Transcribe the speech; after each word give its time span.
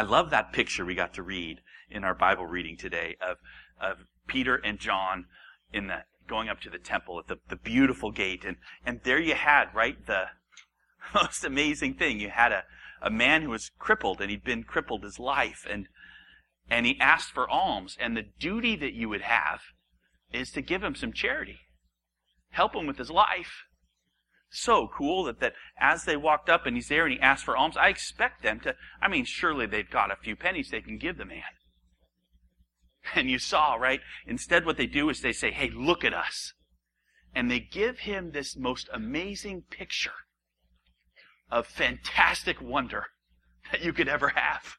I 0.00 0.02
love 0.02 0.30
that 0.30 0.54
picture 0.54 0.86
we 0.86 0.94
got 0.94 1.12
to 1.12 1.22
read 1.22 1.60
in 1.90 2.04
our 2.04 2.14
Bible 2.14 2.46
reading 2.46 2.78
today 2.78 3.16
of, 3.20 3.36
of 3.78 4.06
Peter 4.26 4.56
and 4.56 4.78
John 4.78 5.26
in 5.74 5.88
the 5.88 6.04
going 6.26 6.48
up 6.48 6.58
to 6.62 6.70
the 6.70 6.78
temple 6.78 7.18
at 7.18 7.26
the, 7.26 7.36
the 7.50 7.56
beautiful 7.56 8.10
gate. 8.10 8.42
And, 8.42 8.56
and 8.86 9.02
there 9.04 9.20
you 9.20 9.34
had, 9.34 9.66
right, 9.74 9.98
the 10.06 10.28
most 11.14 11.44
amazing 11.44 11.96
thing. 11.96 12.18
You 12.18 12.30
had 12.30 12.50
a, 12.50 12.64
a 13.02 13.10
man 13.10 13.42
who 13.42 13.50
was 13.50 13.72
crippled 13.78 14.22
and 14.22 14.30
he'd 14.30 14.42
been 14.42 14.64
crippled 14.64 15.02
his 15.02 15.18
life 15.18 15.66
and, 15.68 15.86
and 16.70 16.86
he 16.86 16.98
asked 16.98 17.32
for 17.34 17.46
alms. 17.50 17.98
And 18.00 18.16
the 18.16 18.24
duty 18.38 18.76
that 18.76 18.94
you 18.94 19.10
would 19.10 19.20
have 19.20 19.60
is 20.32 20.50
to 20.52 20.62
give 20.62 20.82
him 20.82 20.94
some 20.94 21.12
charity. 21.12 21.58
Help 22.52 22.74
him 22.74 22.86
with 22.86 22.96
his 22.96 23.10
life. 23.10 23.64
So 24.50 24.88
cool 24.88 25.24
that, 25.24 25.40
that 25.40 25.54
as 25.78 26.04
they 26.04 26.16
walked 26.16 26.48
up 26.48 26.66
and 26.66 26.76
he's 26.76 26.88
there 26.88 27.06
and 27.06 27.14
he 27.14 27.20
asked 27.20 27.44
for 27.44 27.56
alms, 27.56 27.76
I 27.76 27.88
expect 27.88 28.42
them 28.42 28.60
to, 28.60 28.74
I 29.00 29.08
mean, 29.08 29.24
surely 29.24 29.66
they've 29.66 29.88
got 29.88 30.10
a 30.10 30.16
few 30.16 30.34
pennies 30.34 30.70
they 30.70 30.80
can 30.80 30.98
give 30.98 31.16
the 31.16 31.24
man. 31.24 31.42
And 33.14 33.30
you 33.30 33.38
saw, 33.38 33.76
right? 33.76 34.00
Instead, 34.26 34.66
what 34.66 34.76
they 34.76 34.86
do 34.86 35.08
is 35.08 35.22
they 35.22 35.32
say, 35.32 35.50
hey, 35.50 35.70
look 35.70 36.04
at 36.04 36.12
us. 36.12 36.52
And 37.34 37.50
they 37.50 37.58
give 37.58 38.00
him 38.00 38.32
this 38.32 38.56
most 38.56 38.90
amazing 38.92 39.62
picture 39.70 40.12
of 41.50 41.66
fantastic 41.66 42.60
wonder 42.60 43.06
that 43.72 43.82
you 43.82 43.94
could 43.94 44.08
ever 44.08 44.28
have. 44.30 44.74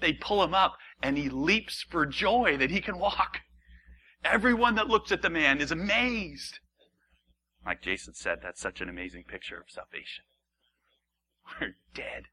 They 0.00 0.14
pull 0.14 0.42
him 0.42 0.54
up 0.54 0.76
and 1.02 1.18
he 1.18 1.28
leaps 1.28 1.84
for 1.90 2.06
joy 2.06 2.56
that 2.56 2.70
he 2.70 2.80
can 2.80 2.98
walk. 2.98 3.40
Everyone 4.24 4.74
that 4.76 4.88
looks 4.88 5.12
at 5.12 5.22
the 5.22 5.30
man 5.30 5.60
is 5.60 5.70
amazed. 5.70 6.60
Like 7.64 7.82
Jason 7.82 8.14
said, 8.14 8.38
that's 8.42 8.60
such 8.60 8.80
an 8.80 8.88
amazing 8.88 9.24
picture 9.24 9.58
of 9.58 9.70
salvation. 9.70 10.24
We're 11.60 11.76
dead 11.94 12.24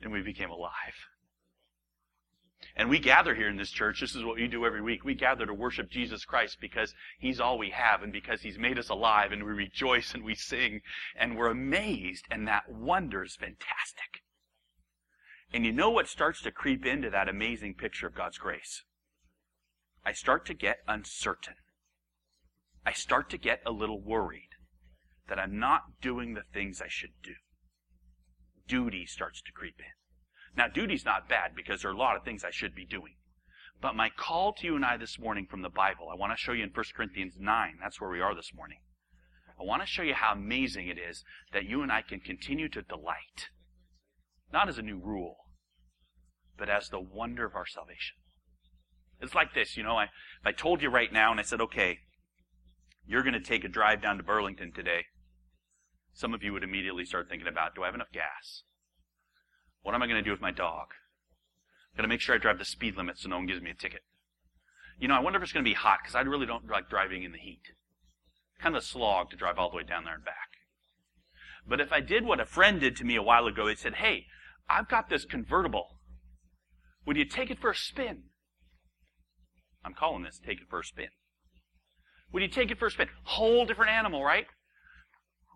and 0.00 0.12
we 0.12 0.22
became 0.22 0.50
alive. 0.50 1.08
And 2.76 2.88
we 2.88 2.98
gather 2.98 3.34
here 3.34 3.48
in 3.48 3.56
this 3.56 3.70
church. 3.70 4.00
This 4.00 4.14
is 4.14 4.24
what 4.24 4.36
we 4.36 4.46
do 4.46 4.64
every 4.64 4.82
week. 4.82 5.04
We 5.04 5.14
gather 5.14 5.46
to 5.46 5.54
worship 5.54 5.90
Jesus 5.90 6.24
Christ 6.24 6.58
because 6.60 6.94
He's 7.18 7.40
all 7.40 7.58
we 7.58 7.70
have 7.70 8.02
and 8.02 8.12
because 8.12 8.42
He's 8.42 8.58
made 8.58 8.78
us 8.78 8.88
alive 8.88 9.32
and 9.32 9.44
we 9.44 9.52
rejoice 9.52 10.14
and 10.14 10.24
we 10.24 10.34
sing 10.34 10.80
and 11.16 11.36
we're 11.36 11.50
amazed 11.50 12.26
and 12.30 12.46
that 12.46 12.68
wonder 12.68 13.24
is 13.24 13.36
fantastic. 13.36 14.22
And 15.52 15.64
you 15.64 15.72
know 15.72 15.90
what 15.90 16.08
starts 16.08 16.42
to 16.42 16.50
creep 16.50 16.84
into 16.84 17.10
that 17.10 17.28
amazing 17.28 17.74
picture 17.74 18.06
of 18.06 18.14
God's 18.14 18.38
grace? 18.38 18.82
I 20.04 20.12
start 20.12 20.46
to 20.46 20.54
get 20.54 20.78
uncertain. 20.86 21.54
I 22.88 22.92
start 22.92 23.28
to 23.28 23.36
get 23.36 23.60
a 23.66 23.70
little 23.70 24.00
worried 24.00 24.48
that 25.28 25.38
I'm 25.38 25.58
not 25.58 26.00
doing 26.00 26.32
the 26.32 26.44
things 26.54 26.80
I 26.80 26.88
should 26.88 27.12
do. 27.22 27.34
Duty 28.66 29.04
starts 29.04 29.42
to 29.42 29.52
creep 29.52 29.74
in. 29.78 30.56
Now, 30.56 30.68
duty's 30.68 31.04
not 31.04 31.28
bad 31.28 31.50
because 31.54 31.82
there 31.82 31.90
are 31.90 31.94
a 31.94 31.98
lot 31.98 32.16
of 32.16 32.24
things 32.24 32.44
I 32.44 32.50
should 32.50 32.74
be 32.74 32.86
doing. 32.86 33.16
But 33.82 33.94
my 33.94 34.08
call 34.08 34.54
to 34.54 34.66
you 34.66 34.74
and 34.74 34.86
I 34.86 34.96
this 34.96 35.18
morning 35.18 35.46
from 35.50 35.60
the 35.60 35.68
Bible, 35.68 36.08
I 36.10 36.16
want 36.16 36.32
to 36.32 36.42
show 36.42 36.52
you 36.52 36.64
in 36.64 36.70
1 36.70 36.84
Corinthians 36.96 37.34
9. 37.38 37.74
That's 37.78 38.00
where 38.00 38.08
we 38.08 38.22
are 38.22 38.34
this 38.34 38.54
morning. 38.56 38.78
I 39.60 39.64
want 39.64 39.82
to 39.82 39.86
show 39.86 40.00
you 40.00 40.14
how 40.14 40.32
amazing 40.32 40.88
it 40.88 40.96
is 40.96 41.24
that 41.52 41.66
you 41.66 41.82
and 41.82 41.92
I 41.92 42.00
can 42.00 42.20
continue 42.20 42.70
to 42.70 42.80
delight. 42.80 43.50
Not 44.50 44.70
as 44.70 44.78
a 44.78 44.82
new 44.82 44.98
rule, 44.98 45.36
but 46.56 46.70
as 46.70 46.88
the 46.88 47.00
wonder 47.00 47.44
of 47.44 47.54
our 47.54 47.66
salvation. 47.66 48.16
It's 49.20 49.34
like 49.34 49.52
this, 49.52 49.76
you 49.76 49.82
know, 49.82 49.98
I, 49.98 50.04
if 50.04 50.46
I 50.46 50.52
told 50.52 50.80
you 50.80 50.88
right 50.88 51.12
now 51.12 51.30
and 51.30 51.38
I 51.38 51.42
said, 51.42 51.60
okay, 51.60 51.98
you're 53.08 53.22
going 53.22 53.32
to 53.32 53.40
take 53.40 53.64
a 53.64 53.68
drive 53.68 54.02
down 54.02 54.18
to 54.18 54.22
Burlington 54.22 54.70
today, 54.70 55.06
some 56.12 56.34
of 56.34 56.42
you 56.42 56.52
would 56.52 56.62
immediately 56.62 57.04
start 57.04 57.28
thinking 57.28 57.48
about, 57.48 57.74
do 57.74 57.82
I 57.82 57.86
have 57.86 57.94
enough 57.94 58.12
gas? 58.12 58.62
What 59.82 59.94
am 59.94 60.02
I 60.02 60.06
going 60.06 60.22
to 60.22 60.22
do 60.22 60.30
with 60.30 60.42
my 60.42 60.50
dog? 60.50 60.88
Got 61.96 62.02
to 62.02 62.08
make 62.08 62.20
sure 62.20 62.34
I 62.34 62.38
drive 62.38 62.58
the 62.58 62.64
speed 62.64 62.96
limit 62.96 63.18
so 63.18 63.28
no 63.28 63.36
one 63.36 63.46
gives 63.46 63.62
me 63.62 63.70
a 63.70 63.74
ticket. 63.74 64.02
You 65.00 65.08
know, 65.08 65.14
I 65.14 65.20
wonder 65.20 65.38
if 65.38 65.42
it's 65.42 65.52
going 65.52 65.64
to 65.64 65.70
be 65.70 65.74
hot 65.74 66.00
because 66.02 66.14
I 66.14 66.20
really 66.20 66.46
don't 66.46 66.68
like 66.68 66.90
driving 66.90 67.22
in 67.22 67.32
the 67.32 67.38
heat. 67.38 67.62
Kind 68.60 68.76
of 68.76 68.82
a 68.82 68.84
slog 68.84 69.30
to 69.30 69.36
drive 69.36 69.58
all 69.58 69.70
the 69.70 69.76
way 69.76 69.84
down 69.84 70.04
there 70.04 70.14
and 70.14 70.24
back. 70.24 70.48
But 71.66 71.80
if 71.80 71.92
I 71.92 72.00
did 72.00 72.24
what 72.24 72.40
a 72.40 72.46
friend 72.46 72.80
did 72.80 72.96
to 72.96 73.04
me 73.04 73.16
a 73.16 73.22
while 73.22 73.46
ago, 73.46 73.66
they 73.66 73.74
said, 73.74 73.94
hey, 73.94 74.26
I've 74.68 74.88
got 74.88 75.08
this 75.08 75.24
convertible. 75.24 75.98
Would 77.06 77.16
you 77.16 77.24
take 77.24 77.50
it 77.50 77.60
for 77.60 77.70
a 77.70 77.76
spin? 77.76 78.24
I'm 79.84 79.94
calling 79.94 80.24
this 80.24 80.38
take 80.44 80.60
it 80.60 80.68
for 80.68 80.80
a 80.80 80.84
spin. 80.84 81.08
Would 82.32 82.42
you 82.42 82.48
take 82.48 82.70
it 82.70 82.78
for 82.78 82.86
a 82.86 82.90
spin? 82.90 83.08
Whole 83.24 83.64
different 83.64 83.92
animal, 83.92 84.22
right? 84.24 84.46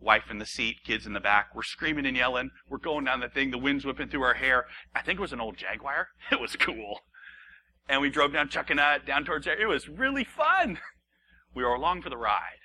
wife 0.03 0.31
in 0.31 0.39
the 0.39 0.47
seat, 0.47 0.85
kids 0.85 1.07
in 1.07 1.13
the 1.13 1.21
back. 1.21 1.55
We're 1.55 1.63
screaming 1.63 2.07
and 2.07 2.17
yelling. 2.17 2.51
We're 2.69 2.79
going 2.79 3.05
down 3.05 3.21
the 3.21 3.29
thing. 3.29 3.51
The 3.51 3.59
wind's 3.59 3.85
whipping 3.85 4.09
through 4.09 4.23
our 4.23 4.35
hair. 4.35 4.67
I 4.95 5.03
think 5.03 5.19
it 5.19 5.23
was 5.23 5.33
an 5.33 5.41
old 5.41 5.57
Jaguar. 5.57 6.09
It 6.33 6.41
was 6.41 6.57
cool. 6.57 7.01
And 7.89 8.01
we 8.01 8.11
drove 8.11 8.33
down 8.33 8.49
Chuckanut, 8.49 9.07
down 9.07 9.25
towards 9.25 9.45
there. 9.45 9.61
It 9.61 9.67
was 9.67 9.89
really 9.89 10.25
fun. 10.25 10.79
We 11.55 11.63
were 11.63 11.75
along 11.75 12.03
for 12.03 12.11
the 12.11 12.17
ride. 12.17 12.61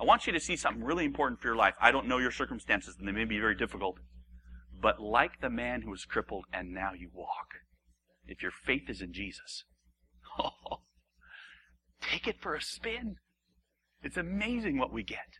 I 0.00 0.04
want 0.04 0.26
you 0.26 0.32
to 0.32 0.40
see 0.40 0.56
something 0.56 0.82
really 0.82 1.04
important 1.04 1.40
for 1.40 1.48
your 1.48 1.56
life. 1.56 1.74
I 1.80 1.92
don't 1.92 2.08
know 2.08 2.18
your 2.18 2.32
circumstances, 2.32 2.96
and 2.98 3.06
they 3.06 3.12
may 3.12 3.24
be 3.24 3.38
very 3.38 3.54
difficult. 3.54 3.98
But 4.80 5.00
like 5.00 5.40
the 5.40 5.50
man 5.50 5.82
who 5.82 5.90
was 5.90 6.04
crippled 6.04 6.46
and 6.52 6.74
now 6.74 6.92
you 6.92 7.10
walk, 7.12 7.54
if 8.26 8.42
your 8.42 8.50
faith 8.50 8.88
is 8.88 9.00
in 9.00 9.12
Jesus, 9.12 9.64
oh, 10.38 10.80
take 12.10 12.26
it 12.26 12.40
for 12.40 12.54
a 12.54 12.62
spin. 12.62 13.16
It's 14.02 14.16
amazing 14.16 14.78
what 14.78 14.92
we 14.92 15.02
get. 15.02 15.38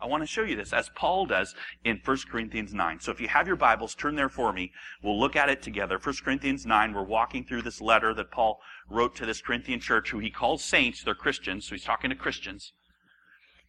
I 0.00 0.06
want 0.06 0.24
to 0.24 0.26
show 0.26 0.42
you 0.42 0.56
this, 0.56 0.72
as 0.72 0.90
Paul 0.96 1.26
does 1.26 1.54
in 1.84 2.00
1 2.04 2.16
Corinthians 2.28 2.74
9. 2.74 2.98
So 2.98 3.12
if 3.12 3.20
you 3.20 3.28
have 3.28 3.46
your 3.46 3.54
Bibles, 3.54 3.94
turn 3.94 4.16
there 4.16 4.28
for 4.28 4.52
me. 4.52 4.72
We'll 5.00 5.20
look 5.20 5.36
at 5.36 5.48
it 5.48 5.62
together. 5.62 5.96
1 6.02 6.14
Corinthians 6.24 6.66
9, 6.66 6.92
we're 6.92 7.04
walking 7.04 7.44
through 7.44 7.62
this 7.62 7.80
letter 7.80 8.12
that 8.14 8.32
Paul 8.32 8.58
wrote 8.90 9.14
to 9.16 9.26
this 9.26 9.40
Corinthian 9.40 9.78
church, 9.78 10.10
who 10.10 10.18
he 10.18 10.30
calls 10.30 10.64
saints. 10.64 11.04
They're 11.04 11.14
Christians, 11.14 11.68
so 11.68 11.76
he's 11.76 11.84
talking 11.84 12.10
to 12.10 12.16
Christians. 12.16 12.72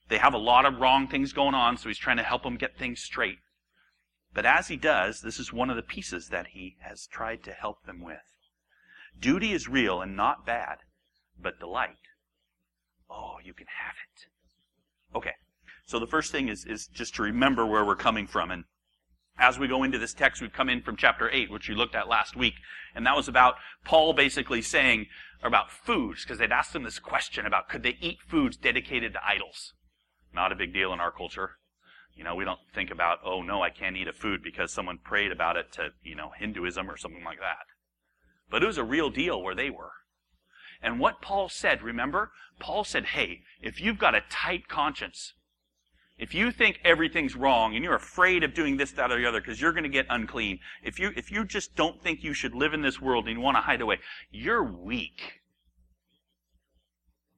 They 0.09 0.17
have 0.17 0.33
a 0.33 0.39
lot 0.39 0.65
of 0.65 0.79
wrong 0.79 1.07
things 1.07 1.33
going 1.33 1.53
on, 1.53 1.77
so 1.77 1.87
he's 1.87 1.99
trying 1.99 2.17
to 2.17 2.23
help 2.23 2.41
them 2.41 2.57
get 2.57 2.79
things 2.79 2.99
straight. 2.99 3.37
But 4.33 4.47
as 4.47 4.69
he 4.69 4.75
does, 4.75 5.21
this 5.21 5.39
is 5.39 5.53
one 5.53 5.69
of 5.69 5.75
the 5.75 5.83
pieces 5.83 6.29
that 6.29 6.47
he 6.47 6.77
has 6.81 7.05
tried 7.05 7.43
to 7.43 7.51
help 7.51 7.85
them 7.85 8.01
with. 8.03 8.17
Duty 9.19 9.53
is 9.53 9.67
real 9.67 10.01
and 10.01 10.17
not 10.17 10.47
bad, 10.47 10.79
but 11.39 11.59
delight. 11.59 11.97
Oh, 13.13 13.35
you 13.43 13.53
can 13.53 13.67
have 13.67 13.95
it. 13.95 15.17
Okay. 15.17 15.33
So 15.85 15.99
the 15.99 16.07
first 16.07 16.31
thing 16.31 16.47
is, 16.47 16.65
is 16.65 16.87
just 16.87 17.15
to 17.15 17.21
remember 17.21 17.65
where 17.65 17.85
we're 17.85 17.95
coming 17.95 18.25
from. 18.25 18.49
And 18.49 18.63
as 19.37 19.59
we 19.59 19.67
go 19.67 19.83
into 19.83 19.99
this 19.99 20.13
text, 20.13 20.41
we've 20.41 20.53
come 20.53 20.69
in 20.69 20.81
from 20.81 20.95
chapter 20.95 21.29
8, 21.29 21.51
which 21.51 21.69
we 21.69 21.75
looked 21.75 21.95
at 21.95 22.07
last 22.07 22.35
week. 22.35 22.55
And 22.95 23.05
that 23.05 23.15
was 23.15 23.27
about 23.27 23.55
Paul 23.85 24.13
basically 24.13 24.61
saying 24.61 25.07
about 25.43 25.71
foods, 25.71 26.23
because 26.23 26.39
they'd 26.39 26.51
asked 26.51 26.75
him 26.75 26.83
this 26.83 26.99
question 26.99 27.45
about 27.45 27.69
could 27.69 27.83
they 27.83 27.97
eat 28.01 28.19
foods 28.27 28.57
dedicated 28.57 29.13
to 29.13 29.25
idols? 29.25 29.73
Not 30.33 30.51
a 30.51 30.55
big 30.55 30.73
deal 30.73 30.93
in 30.93 30.99
our 30.99 31.11
culture. 31.11 31.57
You 32.15 32.23
know, 32.23 32.35
we 32.35 32.45
don't 32.45 32.59
think 32.73 32.91
about, 32.91 33.19
oh 33.25 33.41
no, 33.41 33.61
I 33.61 33.69
can't 33.69 33.97
eat 33.97 34.07
a 34.07 34.13
food 34.13 34.41
because 34.43 34.71
someone 34.71 34.99
prayed 35.03 35.31
about 35.31 35.57
it 35.57 35.71
to, 35.73 35.89
you 36.03 36.15
know, 36.15 36.31
Hinduism 36.37 36.89
or 36.89 36.97
something 36.97 37.23
like 37.23 37.39
that. 37.39 37.65
But 38.49 38.63
it 38.63 38.67
was 38.67 38.77
a 38.77 38.83
real 38.83 39.09
deal 39.09 39.41
where 39.41 39.55
they 39.55 39.69
were. 39.69 39.91
And 40.83 40.99
what 40.99 41.21
Paul 41.21 41.47
said, 41.47 41.81
remember? 41.81 42.31
Paul 42.59 42.83
said, 42.83 43.05
hey, 43.05 43.41
if 43.61 43.79
you've 43.79 43.97
got 43.97 44.13
a 44.13 44.21
tight 44.29 44.67
conscience, 44.67 45.33
if 46.17 46.35
you 46.35 46.51
think 46.51 46.79
everything's 46.83 47.35
wrong 47.35 47.73
and 47.73 47.83
you're 47.83 47.95
afraid 47.95 48.43
of 48.43 48.53
doing 48.53 48.77
this, 48.77 48.91
that, 48.91 49.11
or 49.11 49.17
the 49.17 49.25
other 49.25 49.41
because 49.41 49.59
you're 49.59 49.71
going 49.71 49.83
to 49.83 49.89
get 49.89 50.05
unclean, 50.09 50.59
if 50.83 50.99
you, 50.99 51.11
if 51.15 51.31
you 51.31 51.45
just 51.45 51.75
don't 51.75 52.03
think 52.03 52.23
you 52.23 52.33
should 52.33 52.53
live 52.53 52.73
in 52.73 52.81
this 52.81 53.01
world 53.01 53.27
and 53.27 53.37
you 53.37 53.41
want 53.41 53.57
to 53.57 53.61
hide 53.61 53.81
away, 53.81 53.99
you're 54.29 54.63
weak. 54.63 55.41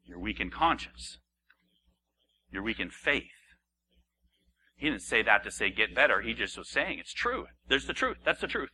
You're 0.04 0.20
weak 0.20 0.40
in 0.40 0.50
conscience. 0.50 1.20
You're 2.52 2.64
weak 2.64 2.80
in 2.80 2.90
faith. 2.90 3.24
He 4.76 4.90
didn't 4.90 5.04
say 5.04 5.22
that 5.24 5.44
to 5.44 5.52
say 5.52 5.70
get 5.70 5.96
better. 5.96 6.22
He 6.22 6.34
just 6.34 6.58
was 6.58 6.70
saying 6.70 7.00
it's 7.00 7.14
true. 7.14 7.46
There's 7.68 7.88
the 7.88 7.94
truth. 7.94 8.18
That's 8.26 8.42
the 8.42 8.48
truth. 8.48 8.70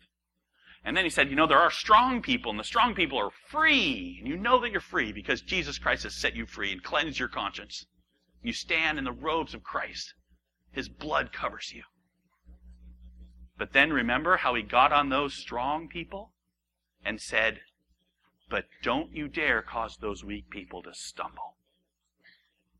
And 0.83 0.97
then 0.97 1.03
he 1.03 1.11
said, 1.11 1.29
you 1.29 1.35
know, 1.35 1.45
there 1.45 1.59
are 1.59 1.71
strong 1.71 2.21
people, 2.21 2.49
and 2.49 2.59
the 2.59 2.63
strong 2.63 2.95
people 2.95 3.17
are 3.19 3.29
free. 3.29 4.17
And 4.19 4.27
you 4.27 4.35
know 4.35 4.59
that 4.59 4.71
you're 4.71 4.81
free 4.81 5.11
because 5.11 5.41
Jesus 5.41 5.77
Christ 5.77 6.03
has 6.03 6.15
set 6.15 6.35
you 6.35 6.45
free 6.45 6.71
and 6.71 6.83
cleansed 6.83 7.19
your 7.19 7.27
conscience. 7.27 7.85
You 8.41 8.53
stand 8.53 8.97
in 8.97 9.03
the 9.03 9.11
robes 9.11 9.53
of 9.53 9.63
Christ. 9.63 10.15
His 10.71 10.89
blood 10.89 11.31
covers 11.31 11.71
you. 11.73 11.83
But 13.57 13.73
then 13.73 13.93
remember 13.93 14.37
how 14.37 14.55
he 14.55 14.63
got 14.63 14.91
on 14.91 15.09
those 15.09 15.35
strong 15.35 15.87
people 15.87 16.33
and 17.05 17.21
said, 17.21 17.61
But 18.49 18.65
don't 18.81 19.13
you 19.13 19.27
dare 19.27 19.61
cause 19.61 19.97
those 19.97 20.23
weak 20.23 20.49
people 20.49 20.81
to 20.81 20.95
stumble. 20.95 21.57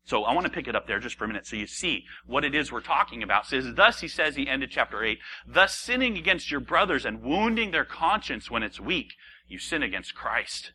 So 0.04 0.24
I 0.24 0.34
want 0.34 0.46
to 0.46 0.52
pick 0.52 0.66
it 0.66 0.74
up 0.74 0.86
there 0.86 0.98
just 0.98 1.16
for 1.16 1.24
a 1.24 1.28
minute 1.28 1.46
so 1.46 1.56
you 1.56 1.66
see 1.66 2.04
what 2.26 2.44
it 2.44 2.54
is 2.54 2.72
we're 2.72 2.80
talking 2.80 3.22
about. 3.22 3.44
It 3.44 3.48
says, 3.48 3.74
Thus, 3.74 4.00
he 4.00 4.08
says, 4.08 4.34
he 4.34 4.48
ended 4.48 4.70
chapter 4.72 5.04
8, 5.04 5.18
thus 5.46 5.78
sinning 5.78 6.18
against 6.18 6.50
your 6.50 6.60
brothers 6.60 7.04
and 7.04 7.22
wounding 7.22 7.70
their 7.70 7.84
conscience 7.84 8.50
when 8.50 8.62
it's 8.62 8.80
weak, 8.80 9.14
you 9.46 9.58
sin 9.58 9.82
against 9.82 10.14
Christ. 10.14 10.72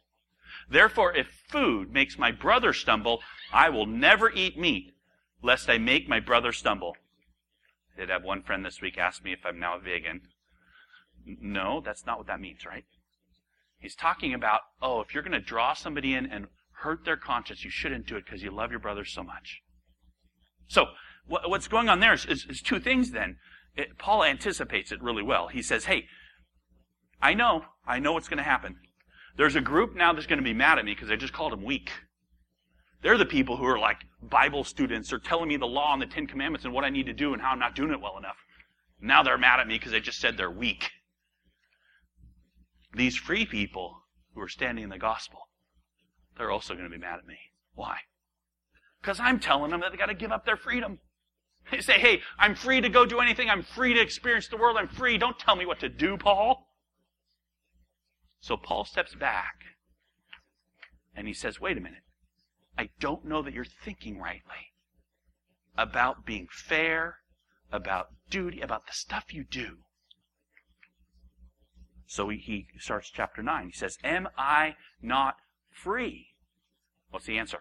Therefore, 0.70 1.16
if 1.16 1.28
food 1.50 1.92
makes 1.92 2.18
my 2.18 2.32
brother 2.32 2.74
stumble, 2.74 3.22
I 3.52 3.70
will 3.70 3.86
never 3.86 4.32
eat 4.32 4.58
meat, 4.58 4.94
lest 5.42 5.70
I 5.70 5.78
make 5.78 6.08
my 6.08 6.20
brother 6.20 6.52
stumble. 6.52 6.96
I 7.96 8.02
did 8.02 8.10
have 8.10 8.24
one 8.24 8.44
friend 8.44 8.66
this 8.66 8.82
week 8.82 8.98
ask 8.98 9.24
me 9.24 9.34
if 9.34 9.46
I'm 9.46 9.60
now 9.60 9.76
a 9.76 9.80
vegan. 9.80 10.22
No, 11.26 11.82
that's 11.84 12.06
not 12.06 12.18
what 12.18 12.28
that 12.28 12.40
means, 12.40 12.66
right? 12.66 12.86
He's 13.80 13.96
talking 13.96 14.34
about, 14.34 14.62
oh, 14.82 15.02
if 15.02 15.14
you're 15.14 15.24
going 15.24 15.34
to 15.34 15.40
draw 15.40 15.74
somebody 15.74 16.14
in 16.14 16.26
and 16.26 16.48
hurt 16.82 17.06
their 17.06 17.18
conscience, 17.18 17.64
you 17.64 17.72
shouldn't 17.72 18.08
do 18.08 18.16
it 18.16 18.26
because 18.26 18.44
you 18.44 18.52
love 18.52 18.72
your 18.72 18.80
brothers 18.80 19.12
so 19.12 19.24
much. 19.24 19.62
So, 20.68 20.88
what's 21.26 21.68
going 21.68 21.90
on 21.90 22.00
there 22.00 22.14
is, 22.14 22.26
is, 22.26 22.46
is 22.50 22.62
two 22.62 22.80
things 22.80 23.12
then. 23.12 23.38
It, 23.76 23.98
Paul 23.98 24.24
anticipates 24.24 24.92
it 24.92 25.02
really 25.02 25.24
well. 25.24 25.48
He 25.48 25.62
says, 25.62 25.86
hey, 25.86 26.06
I 27.22 27.34
know, 27.34 27.66
I 27.86 28.00
know 28.00 28.14
what's 28.14 28.28
going 28.28 28.38
to 28.38 28.44
happen. 28.44 28.78
There's 29.38 29.56
a 29.56 29.62
group 29.62 29.96
now 29.96 30.14
that's 30.14 30.28
going 30.28 30.40
to 30.40 30.44
be 30.44 30.54
mad 30.54 30.80
at 30.80 30.86
me 30.86 30.94
because 30.94 31.12
I 31.12 31.16
just 31.16 31.34
called 31.34 31.52
them 31.52 31.64
weak. 31.64 31.92
They're 33.04 33.18
the 33.18 33.26
people 33.26 33.58
who 33.58 33.66
are 33.66 33.80
like 33.80 33.98
Bible 34.22 34.64
students 34.64 35.14
or 35.14 35.20
telling 35.20 35.48
me 35.48 35.58
the 35.58 35.68
law 35.68 35.94
and 35.94 36.02
the 36.02 36.08
Ten 36.08 36.26
Commandments 36.26 36.66
and 36.66 36.74
what 36.74 36.84
I 36.84 36.90
need 36.90 37.06
to 37.06 37.14
do 37.14 37.34
and 37.34 37.42
how 37.42 37.52
I'm 37.52 37.60
not 37.60 37.76
doing 37.76 37.92
it 37.92 38.02
well 38.02 38.18
enough. 38.18 38.38
Now 39.00 39.22
they're 39.22 39.38
mad 39.38 39.60
at 39.60 39.68
me 39.68 39.76
because 39.76 39.94
I 39.94 40.00
just 40.00 40.20
said 40.20 40.38
they're 40.38 40.50
weak. 40.50 40.90
These 42.96 43.16
free 43.16 43.46
people 43.46 44.02
who 44.34 44.42
are 44.42 44.48
standing 44.48 44.84
in 44.84 44.90
the 44.90 44.98
gospel, 44.98 45.47
they're 46.38 46.52
also 46.52 46.74
going 46.74 46.86
to 46.86 46.92
be 46.92 46.98
mad 46.98 47.20
at 47.20 47.28
me. 47.28 47.38
Why? 47.74 47.98
Because 49.02 49.20
I'm 49.20 49.40
telling 49.40 49.72
them 49.72 49.82
that 49.82 49.92
they 49.92 49.98
got 49.98 50.08
to 50.08 50.14
give 50.14 50.32
up 50.32 50.46
their 50.46 50.58
freedom. 50.58 51.00
They 51.70 51.82
say, 51.82 52.00
hey, 52.00 52.22
I'm 52.40 52.56
free 52.56 52.80
to 52.80 52.90
go 52.90 53.06
do 53.06 53.20
anything. 53.20 53.50
I'm 53.50 53.64
free 53.64 53.94
to 53.94 54.00
experience 54.00 54.48
the 54.48 54.58
world. 54.58 54.78
I'm 54.78 54.88
free. 54.88 55.18
Don't 55.18 55.38
tell 55.38 55.56
me 55.56 55.66
what 55.66 55.82
to 55.82 55.90
do, 55.90 56.18
Paul. 56.18 56.68
So 58.40 58.56
Paul 58.56 58.86
steps 58.86 59.16
back 59.16 59.56
and 61.14 61.28
he 61.28 61.34
says, 61.34 61.60
wait 61.60 61.78
a 61.78 61.82
minute. 61.82 62.04
I 62.78 62.90
don't 63.00 63.26
know 63.26 63.42
that 63.42 63.54
you're 63.54 63.66
thinking 63.66 64.20
rightly 64.20 64.72
about 65.78 66.26
being 66.26 66.48
fair, 66.50 67.18
about 67.72 68.08
duty, 68.30 68.62
about 68.62 68.86
the 68.86 68.94
stuff 68.94 69.34
you 69.34 69.44
do. 69.44 69.80
So 72.06 72.30
he, 72.30 72.38
he 72.38 72.68
starts 72.80 73.10
chapter 73.10 73.44
9. 73.44 73.66
He 73.68 73.72
says, 73.74 73.98
Am 74.04 74.30
I 74.38 74.76
not 75.02 75.36
free? 75.84 76.28
What's 77.10 77.26
the 77.26 77.38
answer? 77.38 77.60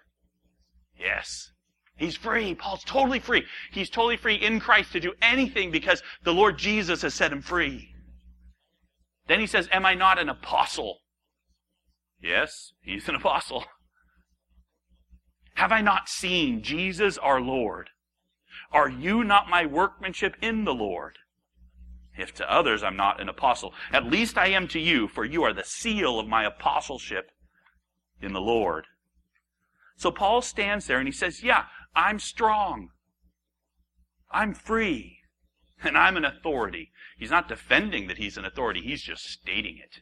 Yes. 0.98 1.52
He's 1.96 2.16
free. 2.16 2.54
Paul's 2.54 2.84
totally 2.84 3.20
free. 3.20 3.44
He's 3.72 3.90
totally 3.90 4.16
free 4.16 4.34
in 4.34 4.60
Christ 4.60 4.92
to 4.92 5.00
do 5.00 5.14
anything 5.22 5.70
because 5.70 6.02
the 6.24 6.34
Lord 6.34 6.58
Jesus 6.58 7.02
has 7.02 7.14
set 7.14 7.32
him 7.32 7.42
free. 7.42 7.90
Then 9.28 9.40
he 9.40 9.46
says, 9.46 9.68
Am 9.72 9.86
I 9.86 9.94
not 9.94 10.18
an 10.18 10.28
apostle? 10.28 10.98
Yes, 12.20 12.72
he's 12.80 13.08
an 13.08 13.14
apostle. 13.16 13.64
Have 15.54 15.72
I 15.72 15.80
not 15.80 16.08
seen 16.08 16.62
Jesus 16.62 17.16
our 17.16 17.40
Lord? 17.40 17.90
Are 18.72 18.90
you 18.90 19.24
not 19.24 19.48
my 19.48 19.64
workmanship 19.64 20.36
in 20.42 20.64
the 20.64 20.74
Lord? 20.74 21.18
If 22.18 22.34
to 22.34 22.50
others 22.50 22.82
I'm 22.82 22.96
not 22.96 23.20
an 23.20 23.28
apostle, 23.28 23.72
at 23.92 24.06
least 24.06 24.36
I 24.36 24.48
am 24.48 24.68
to 24.68 24.78
you, 24.78 25.08
for 25.08 25.24
you 25.24 25.44
are 25.44 25.52
the 25.52 25.64
seal 25.64 26.18
of 26.18 26.26
my 26.26 26.44
apostleship 26.44 27.30
in 28.20 28.32
the 28.32 28.40
Lord. 28.40 28.86
So 29.96 30.10
Paul 30.10 30.42
stands 30.42 30.86
there 30.86 30.98
and 30.98 31.08
he 31.08 31.12
says, 31.12 31.42
Yeah, 31.42 31.64
I'm 31.94 32.18
strong. 32.18 32.90
I'm 34.30 34.54
free. 34.54 35.20
And 35.82 35.96
I'm 35.96 36.16
an 36.16 36.24
authority. 36.24 36.90
He's 37.18 37.30
not 37.30 37.48
defending 37.48 38.08
that 38.08 38.18
he's 38.18 38.36
an 38.36 38.44
authority, 38.44 38.80
he's 38.80 39.02
just 39.02 39.24
stating 39.24 39.78
it. 39.78 40.00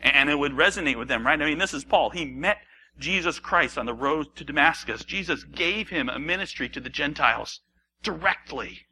And 0.00 0.30
it 0.30 0.38
would 0.38 0.52
resonate 0.52 0.98
with 0.98 1.08
them, 1.08 1.26
right? 1.26 1.40
I 1.40 1.44
mean, 1.44 1.58
this 1.58 1.74
is 1.74 1.84
Paul. 1.84 2.10
He 2.10 2.24
met 2.24 2.58
Jesus 2.98 3.38
Christ 3.38 3.76
on 3.78 3.86
the 3.86 3.94
road 3.94 4.34
to 4.36 4.44
Damascus. 4.44 5.04
Jesus 5.04 5.44
gave 5.44 5.90
him 5.90 6.08
a 6.08 6.18
ministry 6.18 6.68
to 6.70 6.80
the 6.80 6.90
Gentiles 6.90 7.60
directly. 8.02 8.86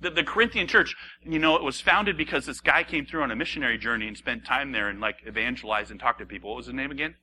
The, 0.00 0.10
the 0.10 0.24
Corinthian 0.24 0.66
church, 0.66 0.94
you 1.22 1.38
know, 1.38 1.56
it 1.56 1.62
was 1.62 1.80
founded 1.80 2.16
because 2.16 2.46
this 2.46 2.60
guy 2.60 2.82
came 2.84 3.06
through 3.06 3.22
on 3.22 3.30
a 3.30 3.36
missionary 3.36 3.78
journey 3.78 4.06
and 4.06 4.16
spent 4.16 4.44
time 4.44 4.72
there 4.72 4.88
and 4.88 5.00
like 5.00 5.16
evangelized 5.26 5.90
and 5.90 5.98
talked 5.98 6.18
to 6.18 6.26
people. 6.26 6.50
What 6.50 6.58
was 6.58 6.66
his 6.66 6.74
name 6.74 6.90
again? 6.90 7.14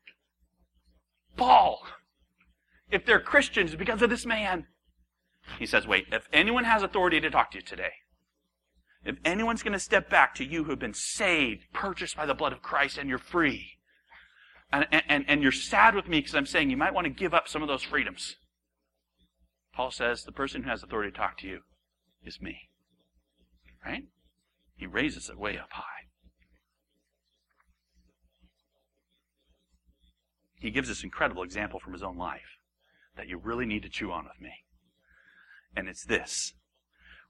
Paul. 1.38 1.84
If 2.90 3.06
they're 3.06 3.20
Christians, 3.20 3.72
it's 3.72 3.80
because 3.80 4.02
of 4.02 4.10
this 4.10 4.26
man. 4.26 4.68
He 5.60 5.66
says, 5.66 5.88
wait, 5.88 6.06
if 6.12 6.28
anyone 6.32 6.64
has 6.64 6.84
authority 6.84 7.20
to 7.20 7.30
talk 7.30 7.52
to 7.52 7.58
you 7.58 7.64
today, 7.64 7.92
if 9.04 9.18
anyone's 9.26 9.64
going 9.64 9.74
to 9.74 9.80
step 9.80 10.10
back 10.10 10.34
to 10.36 10.46
you 10.46 10.64
who've 10.64 10.80
been 10.80 10.94
saved, 10.94 11.66
purchased 11.74 12.16
by 12.16 12.26
the 12.26 12.34
blood 12.34 12.54
of 12.54 12.62
Christ, 12.62 12.98
and 12.98 13.10
you're 13.10 13.18
free, 13.18 13.72
and, 14.72 14.88
and, 14.92 15.26
and 15.28 15.44
you're 15.44 15.52
sad 15.52 15.94
with 15.94 16.08
me 16.08 16.20
because 16.20 16.36
I'm 16.36 16.46
saying 16.46 16.70
you 16.70 16.78
might 16.78 16.94
want 16.94 17.06
to 17.06 17.12
give 17.12 17.34
up 17.34 17.48
some 17.48 17.62
of 17.62 17.68
those 17.68 17.84
freedoms. 17.84 18.38
Paul 19.76 19.92
says 19.92 20.24
the 20.24 20.32
person 20.32 20.64
who 20.64 20.70
has 20.70 20.84
authority 20.84 21.12
to 21.12 21.18
talk 21.18 21.38
to 21.40 21.48
you 21.48 21.60
is 22.26 22.42
me. 22.42 22.70
Right? 23.86 24.04
He 24.76 24.86
raises 24.86 25.30
it 25.30 25.38
way 25.38 25.58
up 25.58 25.72
high. 25.72 26.08
He 30.60 30.72
gives 30.72 30.88
this 30.88 31.04
incredible 31.04 31.44
example 31.44 31.80
from 31.80 31.94
his 31.94 32.04
own 32.04 32.18
life 32.18 32.58
that 33.18 33.28
you 33.28 33.38
really 33.38 33.66
need 33.66 33.84
to 33.84 33.90
chew 33.90 34.12
on 34.12 34.24
with 34.24 34.40
me. 34.40 34.54
And 35.76 35.90
it's 35.90 36.06
this. 36.06 36.54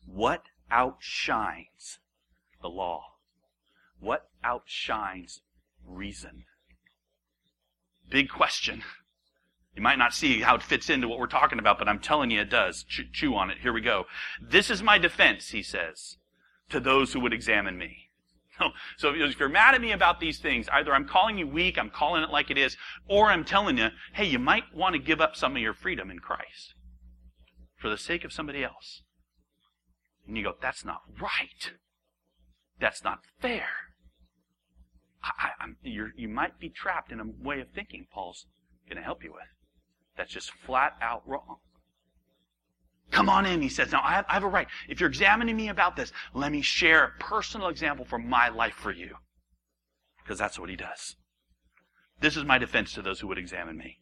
What 0.06 0.44
outshines 0.70 2.00
the 2.62 2.68
law? 2.68 3.04
What 4.00 4.30
outshines 4.44 5.42
reason? 5.86 6.46
Big 8.10 8.30
question. 8.30 8.84
You 9.76 9.82
might 9.82 9.98
not 9.98 10.14
see 10.14 10.42
how 10.42 10.56
it 10.56 10.64
fits 10.64 10.90
into 10.90 11.08
what 11.08 11.20
we're 11.20 11.28
talking 11.28 11.58
about, 11.58 11.80
but 11.80 11.88
I'm 11.88 12.00
telling 12.00 12.30
you 12.30 12.42
it 12.42 12.50
does. 12.50 12.84
Chew, 12.84 13.36
on 13.36 13.50
it. 13.50 13.58
Here 13.60 13.74
we 13.74 13.82
go. 13.82 14.06
This 14.42 14.70
is 14.70 14.84
my 14.84 14.98
defense, 14.98 15.50
he 15.50 15.64
says, 15.64 16.18
to 16.70 16.80
those 16.80 17.14
who 17.14 17.20
would 17.22 17.34
examine 17.34 17.78
me. 17.78 17.98
So 18.98 19.14
if 19.14 19.40
you're 19.40 19.50
mad 19.50 19.74
at 19.74 19.82
me 19.82 19.92
about 19.92 20.20
these 20.20 20.38
things, 20.38 20.70
either 20.72 20.94
I'm 20.94 21.08
calling 21.08 21.40
you 21.40 21.48
weak, 21.48 21.78
I'm 21.78 21.90
calling 21.90 22.24
it 22.24 22.30
like 22.30 22.52
it 22.52 22.58
is, 22.58 22.78
or 23.08 23.26
I'm 23.26 23.44
telling 23.44 23.80
you, 23.80 23.88
hey, 24.14 24.26
you 24.26 24.38
might 24.38 24.74
want 24.74 24.94
to 24.94 25.00
give 25.00 25.20
up 25.20 25.36
some 25.36 25.56
of 25.56 25.62
your 25.62 25.74
freedom 25.74 26.12
in 26.12 26.20
Christ 26.20 26.76
for 27.76 27.90
the 27.90 27.98
sake 27.98 28.24
of 28.24 28.32
somebody 28.32 28.64
else. 28.64 29.02
And 30.28 30.38
you 30.38 30.44
go, 30.44 30.54
that's 30.62 30.86
not 30.86 31.02
right. 31.20 31.74
That's 32.80 33.04
not 33.04 33.20
fair. 33.42 33.68
I, 35.24 35.50
you 35.84 36.30
might 36.30 36.60
be 36.60 36.70
trapped 36.70 37.12
in 37.12 37.20
a 37.20 37.26
way 37.42 37.60
of 37.60 37.70
thinking 37.74 38.06
Paul's 38.14 38.46
going 38.88 38.98
to 38.98 39.04
help 39.04 39.24
you 39.24 39.34
with. 39.34 39.42
That's 40.18 40.32
just 40.32 40.52
flat 40.52 40.96
out 41.02 41.24
wrong. 41.28 41.58
Come 43.12 43.30
on 43.30 43.46
in, 43.46 43.62
he 43.62 43.70
says. 43.70 43.92
Now, 43.92 44.02
I 44.04 44.24
have, 44.28 44.44
a 44.44 44.48
right. 44.48 44.68
If 44.88 45.00
you're 45.00 45.10
examining 45.10 45.56
me 45.56 45.70
about 45.70 45.96
this, 45.96 46.12
let 46.34 46.52
me 46.52 46.62
share 46.62 47.04
a 47.04 47.12
personal 47.20 47.68
example 47.68 48.06
from 48.06 48.28
my 48.28 48.50
life 48.50 48.74
for 48.74 48.92
you. 48.92 49.18
Because 50.24 50.40
that's 50.40 50.58
what 50.58 50.70
he 50.70 50.76
does. 50.76 51.16
This 52.22 52.38
is 52.38 52.44
my 52.44 52.58
defense 52.58 52.94
to 52.94 53.02
those 53.02 53.20
who 53.20 53.28
would 53.28 53.38
examine 53.38 53.78
me. 53.78 53.98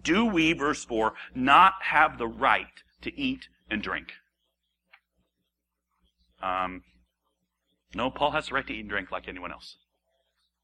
Do 0.00 0.24
we, 0.24 0.52
verse 0.52 0.84
4, 0.84 1.14
not 1.34 1.74
have 1.82 2.18
the 2.18 2.26
right 2.26 2.66
to 3.02 3.18
eat 3.18 3.48
and 3.70 3.82
drink? 3.82 4.12
Um, 6.42 6.82
no, 7.94 8.10
Paul 8.10 8.32
has 8.32 8.48
the 8.48 8.54
right 8.54 8.66
to 8.66 8.72
eat 8.72 8.80
and 8.80 8.88
drink 8.88 9.10
like 9.10 9.28
anyone 9.28 9.50
else. 9.50 9.78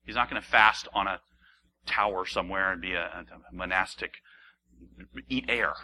He's 0.04 0.14
not 0.14 0.28
going 0.28 0.40
to 0.40 0.46
fast 0.46 0.86
on 0.94 1.06
a 1.06 1.20
tower 1.86 2.26
somewhere 2.26 2.72
and 2.72 2.80
be 2.80 2.92
a, 2.92 3.04
a 3.04 3.54
monastic, 3.54 4.14
eat 5.28 5.44
air. 5.48 5.74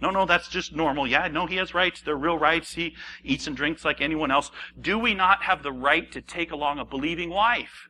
No, 0.00 0.10
no, 0.10 0.26
that's 0.26 0.48
just 0.48 0.74
normal. 0.74 1.06
Yeah, 1.06 1.28
no, 1.28 1.46
he 1.46 1.56
has 1.56 1.72
rights. 1.72 2.02
They're 2.02 2.16
real 2.16 2.38
rights. 2.38 2.74
He 2.74 2.96
eats 3.22 3.46
and 3.46 3.56
drinks 3.56 3.84
like 3.84 4.00
anyone 4.00 4.30
else. 4.30 4.50
Do 4.78 4.98
we 4.98 5.14
not 5.14 5.44
have 5.44 5.62
the 5.62 5.72
right 5.72 6.10
to 6.12 6.20
take 6.20 6.50
along 6.50 6.78
a 6.78 6.84
believing 6.84 7.30
wife? 7.30 7.88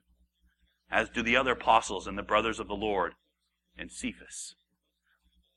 As 0.90 1.08
do 1.08 1.22
the 1.22 1.36
other 1.36 1.52
apostles 1.52 2.06
and 2.06 2.16
the 2.16 2.22
brothers 2.22 2.60
of 2.60 2.68
the 2.68 2.74
Lord 2.74 3.14
and 3.76 3.90
Cephas. 3.90 4.54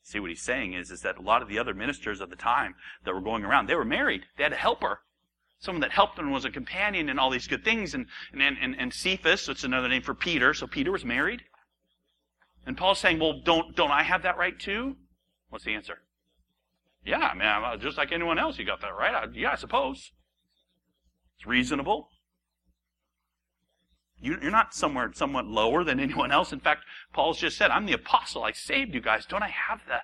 See, 0.04 0.22
what 0.22 0.30
he's 0.30 0.42
saying 0.42 0.74
is, 0.74 0.90
is 0.90 1.02
that 1.02 1.18
a 1.18 1.22
lot 1.22 1.42
of 1.42 1.50
the 1.50 1.60
other 1.60 1.74
ministers 1.74 2.22
of 2.22 2.30
the 2.30 2.38
time 2.38 2.76
that 3.04 3.14
were 3.14 3.22
going 3.22 3.44
around, 3.44 3.68
they 3.68 3.76
were 3.76 3.84
married. 3.84 4.22
They 4.38 4.44
had 4.44 4.54
a 4.54 4.58
helper. 4.58 5.02
Someone 5.60 5.82
that 5.82 5.92
helped 5.92 6.16
them 6.16 6.32
was 6.32 6.46
a 6.46 6.50
companion 6.50 7.10
and 7.10 7.20
all 7.20 7.30
these 7.30 7.48
good 7.48 7.66
things. 7.66 7.94
And, 7.94 8.06
and, 8.34 8.58
and, 8.62 8.76
and 8.80 8.94
Cephas, 8.94 9.50
it's 9.50 9.66
another 9.66 9.90
name 9.90 10.02
for 10.02 10.14
Peter. 10.14 10.54
So 10.54 10.66
Peter 10.66 10.92
was 10.92 11.04
married. 11.04 11.44
And 12.68 12.76
Paul's 12.76 13.00
saying, 13.00 13.20
well, 13.20 13.40
don't, 13.46 13.78
don't 13.78 13.92
I 13.92 14.04
have 14.04 14.24
that 14.24 14.38
right 14.38 14.60
too? 14.60 14.98
What's 15.50 15.64
the 15.64 15.74
answer? 15.74 16.00
Yeah, 17.06 17.20
I 17.20 17.34
mean, 17.34 17.48
uh, 17.48 17.78
just 17.78 17.98
like 17.98 18.12
anyone 18.12 18.38
else, 18.38 18.60
you 18.60 18.66
got 18.66 18.82
that 18.82 18.94
right. 18.94 19.16
I, 19.16 19.26
yeah, 19.34 19.54
I 19.54 19.56
suppose. 19.56 20.12
It's 21.38 21.48
reasonable. 21.48 22.10
You, 24.20 24.38
you're 24.42 24.52
not 24.52 24.74
somewhere 24.74 25.10
somewhat 25.14 25.46
lower 25.46 25.86
than 25.86 26.02
anyone 26.02 26.30
else. 26.30 26.52
In 26.52 26.60
fact, 26.60 26.82
Paul's 27.14 27.40
just 27.40 27.58
said, 27.58 27.72
I'm 27.72 27.86
the 27.86 27.94
apostle. 27.94 28.44
I 28.44 28.52
saved 28.52 28.94
you 28.94 29.00
guys. 29.00 29.26
Don't 29.26 29.44
I 29.44 29.50
have 29.70 29.80
the, 29.88 30.00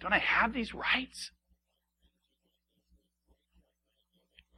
don't 0.00 0.12
I 0.12 0.18
have 0.18 0.52
these 0.52 0.74
rights? 0.74 1.30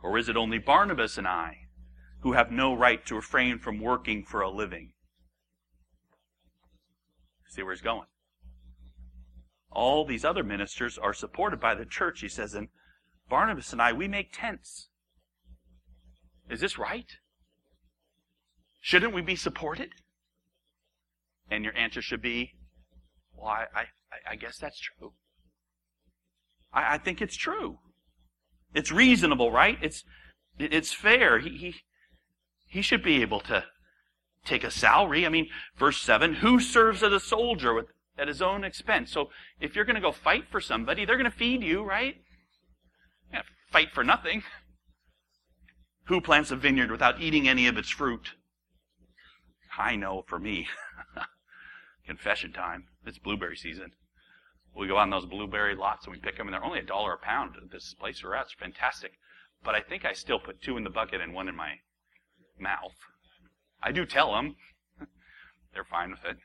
Or 0.02 0.18
is 0.18 0.28
it 0.28 0.36
only 0.36 0.58
Barnabas 0.58 1.18
and 1.18 1.28
I 1.28 1.68
who 2.22 2.32
have 2.32 2.50
no 2.50 2.74
right 2.74 3.06
to 3.06 3.14
refrain 3.14 3.60
from 3.60 3.80
working 3.80 4.24
for 4.24 4.40
a 4.40 4.50
living? 4.50 4.94
See 7.56 7.62
where 7.62 7.74
he's 7.74 7.82
going? 7.82 8.06
all 9.76 10.06
these 10.06 10.24
other 10.24 10.42
ministers 10.42 10.96
are 10.96 11.12
supported 11.12 11.60
by 11.60 11.74
the 11.74 11.84
church, 11.84 12.22
he 12.22 12.28
says, 12.28 12.54
and 12.54 12.68
Barnabas 13.28 13.72
and 13.72 13.82
I, 13.82 13.92
we 13.92 14.08
make 14.08 14.32
tents. 14.32 14.88
Is 16.48 16.60
this 16.60 16.78
right? 16.78 17.18
Shouldn't 18.80 19.12
we 19.12 19.20
be 19.20 19.36
supported? 19.36 19.90
And 21.50 21.62
your 21.62 21.76
answer 21.76 22.00
should 22.00 22.22
be, 22.22 22.52
well, 23.34 23.48
I, 23.48 23.66
I, 23.74 23.84
I 24.30 24.36
guess 24.36 24.56
that's 24.56 24.80
true. 24.80 25.12
I, 26.72 26.94
I 26.94 26.98
think 26.98 27.20
it's 27.20 27.36
true. 27.36 27.78
It's 28.74 28.90
reasonable, 28.90 29.52
right? 29.52 29.76
It's, 29.82 30.04
it's 30.58 30.94
fair. 30.94 31.38
He, 31.38 31.50
he, 31.50 31.74
he 32.66 32.80
should 32.80 33.02
be 33.02 33.20
able 33.20 33.40
to 33.40 33.64
take 34.46 34.64
a 34.64 34.70
salary. 34.70 35.26
I 35.26 35.28
mean, 35.28 35.48
verse 35.76 36.00
7, 36.00 36.34
who 36.34 36.60
serves 36.60 37.02
as 37.02 37.12
a 37.12 37.20
soldier 37.20 37.74
with, 37.74 37.86
at 38.16 38.28
his 38.28 38.40
own 38.40 38.64
expense? 38.64 39.12
So 39.12 39.30
if 39.60 39.74
you're 39.74 39.84
going 39.84 39.96
to 39.96 40.00
go 40.00 40.12
fight 40.12 40.44
for 40.50 40.60
somebody, 40.60 41.04
they're 41.04 41.18
going 41.18 41.30
to 41.30 41.36
feed 41.36 41.62
you, 41.62 41.82
right? 41.82 42.16
Fight 43.70 43.92
for 43.92 44.04
nothing. 44.04 44.42
Who 46.06 46.20
plants 46.20 46.50
a 46.50 46.56
vineyard 46.56 46.90
without 46.90 47.20
eating 47.20 47.48
any 47.48 47.66
of 47.66 47.76
its 47.76 47.90
fruit? 47.90 48.34
I 49.76 49.96
know 49.96 50.24
for 50.26 50.38
me. 50.38 50.68
Confession 52.06 52.52
time. 52.52 52.84
It's 53.04 53.18
blueberry 53.18 53.56
season. 53.56 53.90
We 54.74 54.86
go 54.86 54.96
on 54.96 55.10
those 55.10 55.26
blueberry 55.26 55.74
lots 55.74 56.06
and 56.06 56.14
we 56.14 56.20
pick 56.20 56.36
them, 56.36 56.46
and 56.46 56.54
they're 56.54 56.64
only 56.64 56.78
a 56.78 56.84
dollar 56.84 57.14
a 57.14 57.18
pound 57.18 57.56
at 57.56 57.70
this 57.70 57.94
place 57.94 58.22
we're 58.22 58.34
at. 58.34 58.44
It's 58.44 58.54
fantastic. 58.54 59.12
But 59.64 59.74
I 59.74 59.80
think 59.80 60.04
I 60.04 60.12
still 60.12 60.38
put 60.38 60.62
two 60.62 60.76
in 60.76 60.84
the 60.84 60.90
bucket 60.90 61.20
and 61.20 61.34
one 61.34 61.48
in 61.48 61.56
my 61.56 61.80
mouth. 62.58 62.94
I 63.82 63.92
do 63.92 64.04
tell 64.04 64.32
them. 64.32 64.56
they're 65.74 65.84
fine 65.84 66.10
with 66.10 66.24
it. 66.24 66.36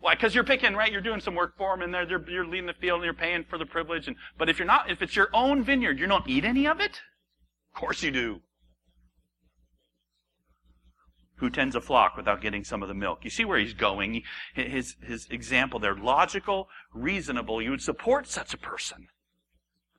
Why? 0.00 0.14
Because 0.14 0.34
you're 0.34 0.44
picking, 0.44 0.74
right? 0.74 0.90
You're 0.90 1.00
doing 1.00 1.20
some 1.20 1.34
work 1.34 1.56
for 1.56 1.74
them, 1.74 1.82
and 1.82 1.92
they're, 1.92 2.06
they're, 2.06 2.30
you're 2.30 2.46
leading 2.46 2.66
the 2.66 2.74
field, 2.74 2.96
and 2.96 3.04
you're 3.04 3.14
paying 3.14 3.44
for 3.44 3.58
the 3.58 3.66
privilege. 3.66 4.08
And 4.08 4.16
but 4.38 4.48
if 4.48 4.58
you're 4.58 4.66
not, 4.66 4.90
if 4.90 5.02
it's 5.02 5.14
your 5.14 5.28
own 5.34 5.62
vineyard, 5.62 5.98
you 5.98 6.06
don't 6.06 6.26
eat 6.28 6.44
any 6.44 6.66
of 6.66 6.80
it. 6.80 7.00
Of 7.74 7.80
course 7.80 8.02
you 8.02 8.10
do 8.10 8.40
who 11.40 11.48
tends 11.48 11.74
a 11.74 11.80
flock 11.80 12.16
without 12.16 12.42
getting 12.42 12.62
some 12.62 12.82
of 12.82 12.88
the 12.88 12.94
milk. 12.94 13.24
You 13.24 13.30
see 13.30 13.46
where 13.46 13.58
he's 13.58 13.72
going. 13.72 14.22
His, 14.54 14.96
his 15.02 15.26
example 15.30 15.80
there, 15.80 15.96
logical, 15.96 16.68
reasonable. 16.92 17.62
You 17.62 17.70
would 17.70 17.82
support 17.82 18.28
such 18.28 18.52
a 18.52 18.58
person. 18.58 19.08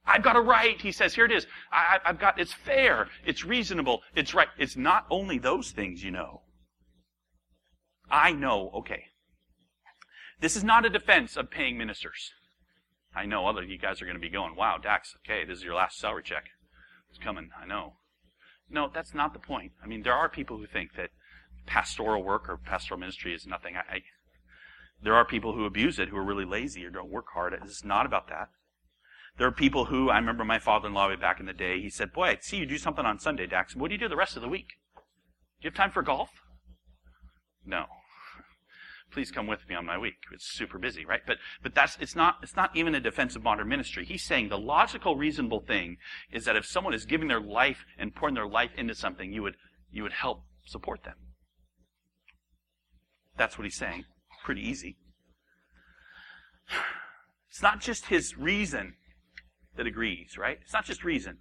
I've 0.06 0.24
got 0.24 0.36
a 0.36 0.42
right, 0.42 0.80
he 0.82 0.92
says. 0.92 1.14
Here 1.14 1.26
it 1.26 1.32
is. 1.32 1.46
I, 1.72 2.00
have 2.04 2.20
got, 2.20 2.40
it's 2.40 2.54
fair. 2.54 3.08
It's 3.26 3.46
reasonable. 3.46 4.02
It's 4.16 4.34
right. 4.34 4.48
It's 4.58 4.76
not 4.76 5.06
only 5.10 5.38
those 5.38 5.72
things, 5.72 6.04
you 6.04 6.12
know. 6.12 6.42
I 8.10 8.34
know, 8.34 8.72
okay. 8.76 9.06
This 10.42 10.56
is 10.56 10.64
not 10.64 10.86
a 10.86 10.90
defense 10.90 11.38
of 11.38 11.52
paying 11.52 11.78
ministers. 11.78 12.32
I 13.16 13.26
know 13.26 13.48
other 13.48 13.64
you 13.64 13.78
guys 13.78 14.02
are 14.02 14.06
going 14.06 14.16
to 14.16 14.22
be 14.22 14.30
going, 14.30 14.56
wow, 14.56 14.78
Dax, 14.78 15.16
okay, 15.24 15.46
this 15.46 15.60
is 15.60 15.64
your 15.64 15.76
last 15.76 15.98
salary 15.98 16.24
check. 16.24 16.46
It's 17.10 17.20
coming, 17.20 17.50
I 17.62 17.66
know. 17.66 17.94
No, 18.70 18.90
that's 18.94 19.14
not 19.14 19.34
the 19.34 19.40
point. 19.40 19.74
I 19.84 19.88
mean, 19.88 20.04
there 20.04 20.14
are 20.14 20.30
people 20.30 20.58
who 20.58 20.66
think 20.66 20.96
that 20.96 21.10
pastoral 21.66 22.24
work 22.24 22.50
or 22.50 22.58
pastoral 22.58 23.00
ministry 23.00 23.34
is 23.34 23.46
nothing. 23.46 23.76
I, 23.76 23.96
I, 23.96 24.02
there 25.04 25.14
are 25.14 25.26
people 25.26 25.54
who 25.54 25.66
abuse 25.66 26.00
it, 26.00 26.10
who 26.10 26.18
are 26.18 26.24
really 26.24 26.46
lazy 26.46 26.86
or 26.86 26.90
don't 26.90 27.10
work 27.10 27.28
hard. 27.34 27.54
It's 27.54 27.84
not 27.84 28.06
about 28.06 28.30
that. 28.30 28.50
There 29.42 29.48
are 29.48 29.52
people 29.52 29.86
who, 29.86 30.12
I 30.12 30.20
remember 30.20 30.46
my 30.46 30.60
father-in-law 30.60 31.10
way 31.10 31.16
back 31.16 31.40
in 31.40 31.48
the 31.48 31.52
day, 31.52 31.82
he 31.82 31.90
said, 31.90 32.14
boy, 32.14 32.26
I 32.26 32.38
see 32.42 32.58
you 32.58 32.68
do 32.68 32.78
something 32.78 33.08
on 33.08 33.18
Sunday, 33.18 33.48
Dax. 33.48 33.76
What 33.76 33.88
do 33.88 33.96
you 33.96 34.00
do 34.00 34.08
the 34.08 34.16
rest 34.16 34.36
of 34.36 34.44
the 34.44 34.48
week? 34.48 34.68
Do 34.96 35.02
you 35.66 35.72
have 35.72 35.76
time 35.76 35.90
for 35.90 36.04
golf? 36.04 36.30
No. 37.66 37.86
Please 39.12 39.32
come 39.32 39.48
with 39.48 39.68
me 39.68 39.74
on 39.74 39.84
my 39.84 39.98
week. 39.98 40.14
It's 40.32 40.46
super 40.56 40.78
busy, 40.78 41.08
right? 41.08 41.22
But, 41.26 41.38
but 41.64 41.74
that's, 41.74 41.98
it's 42.00 42.16
not, 42.16 42.36
it's 42.44 42.56
not 42.56 42.70
even 42.76 42.94
a 42.94 43.00
defense 43.00 43.36
of 43.36 43.42
modern 43.42 43.68
ministry. 43.68 44.06
He's 44.06 44.22
saying 44.22 44.50
the 44.50 44.60
logical, 44.60 45.16
reasonable 45.16 45.62
thing 45.62 45.98
is 46.32 46.46
that 46.46 46.56
if 46.56 46.68
someone 46.68 46.94
is 46.94 47.06
giving 47.06 47.28
their 47.28 47.42
life 47.42 47.84
and 47.98 48.14
pouring 48.14 48.36
their 48.36 48.48
life 48.48 48.70
into 48.78 48.94
something, 48.94 49.34
you 49.34 49.42
would, 49.42 49.56
you 49.90 50.04
would 50.04 50.14
help 50.14 50.44
support 50.68 51.04
them. 51.04 51.16
That's 53.40 53.58
what 53.58 53.64
he's 53.64 53.76
saying. 53.76 54.06
Pretty 54.46 54.62
easy. 54.62 54.98
It's 57.50 57.62
not 57.62 57.82
just 57.82 58.06
his 58.06 58.38
reason 58.38 58.94
that 59.82 59.88
agrees, 59.88 60.38
right? 60.38 60.60
It's 60.62 60.74
not 60.74 60.86
just 60.86 61.04
reason. 61.04 61.40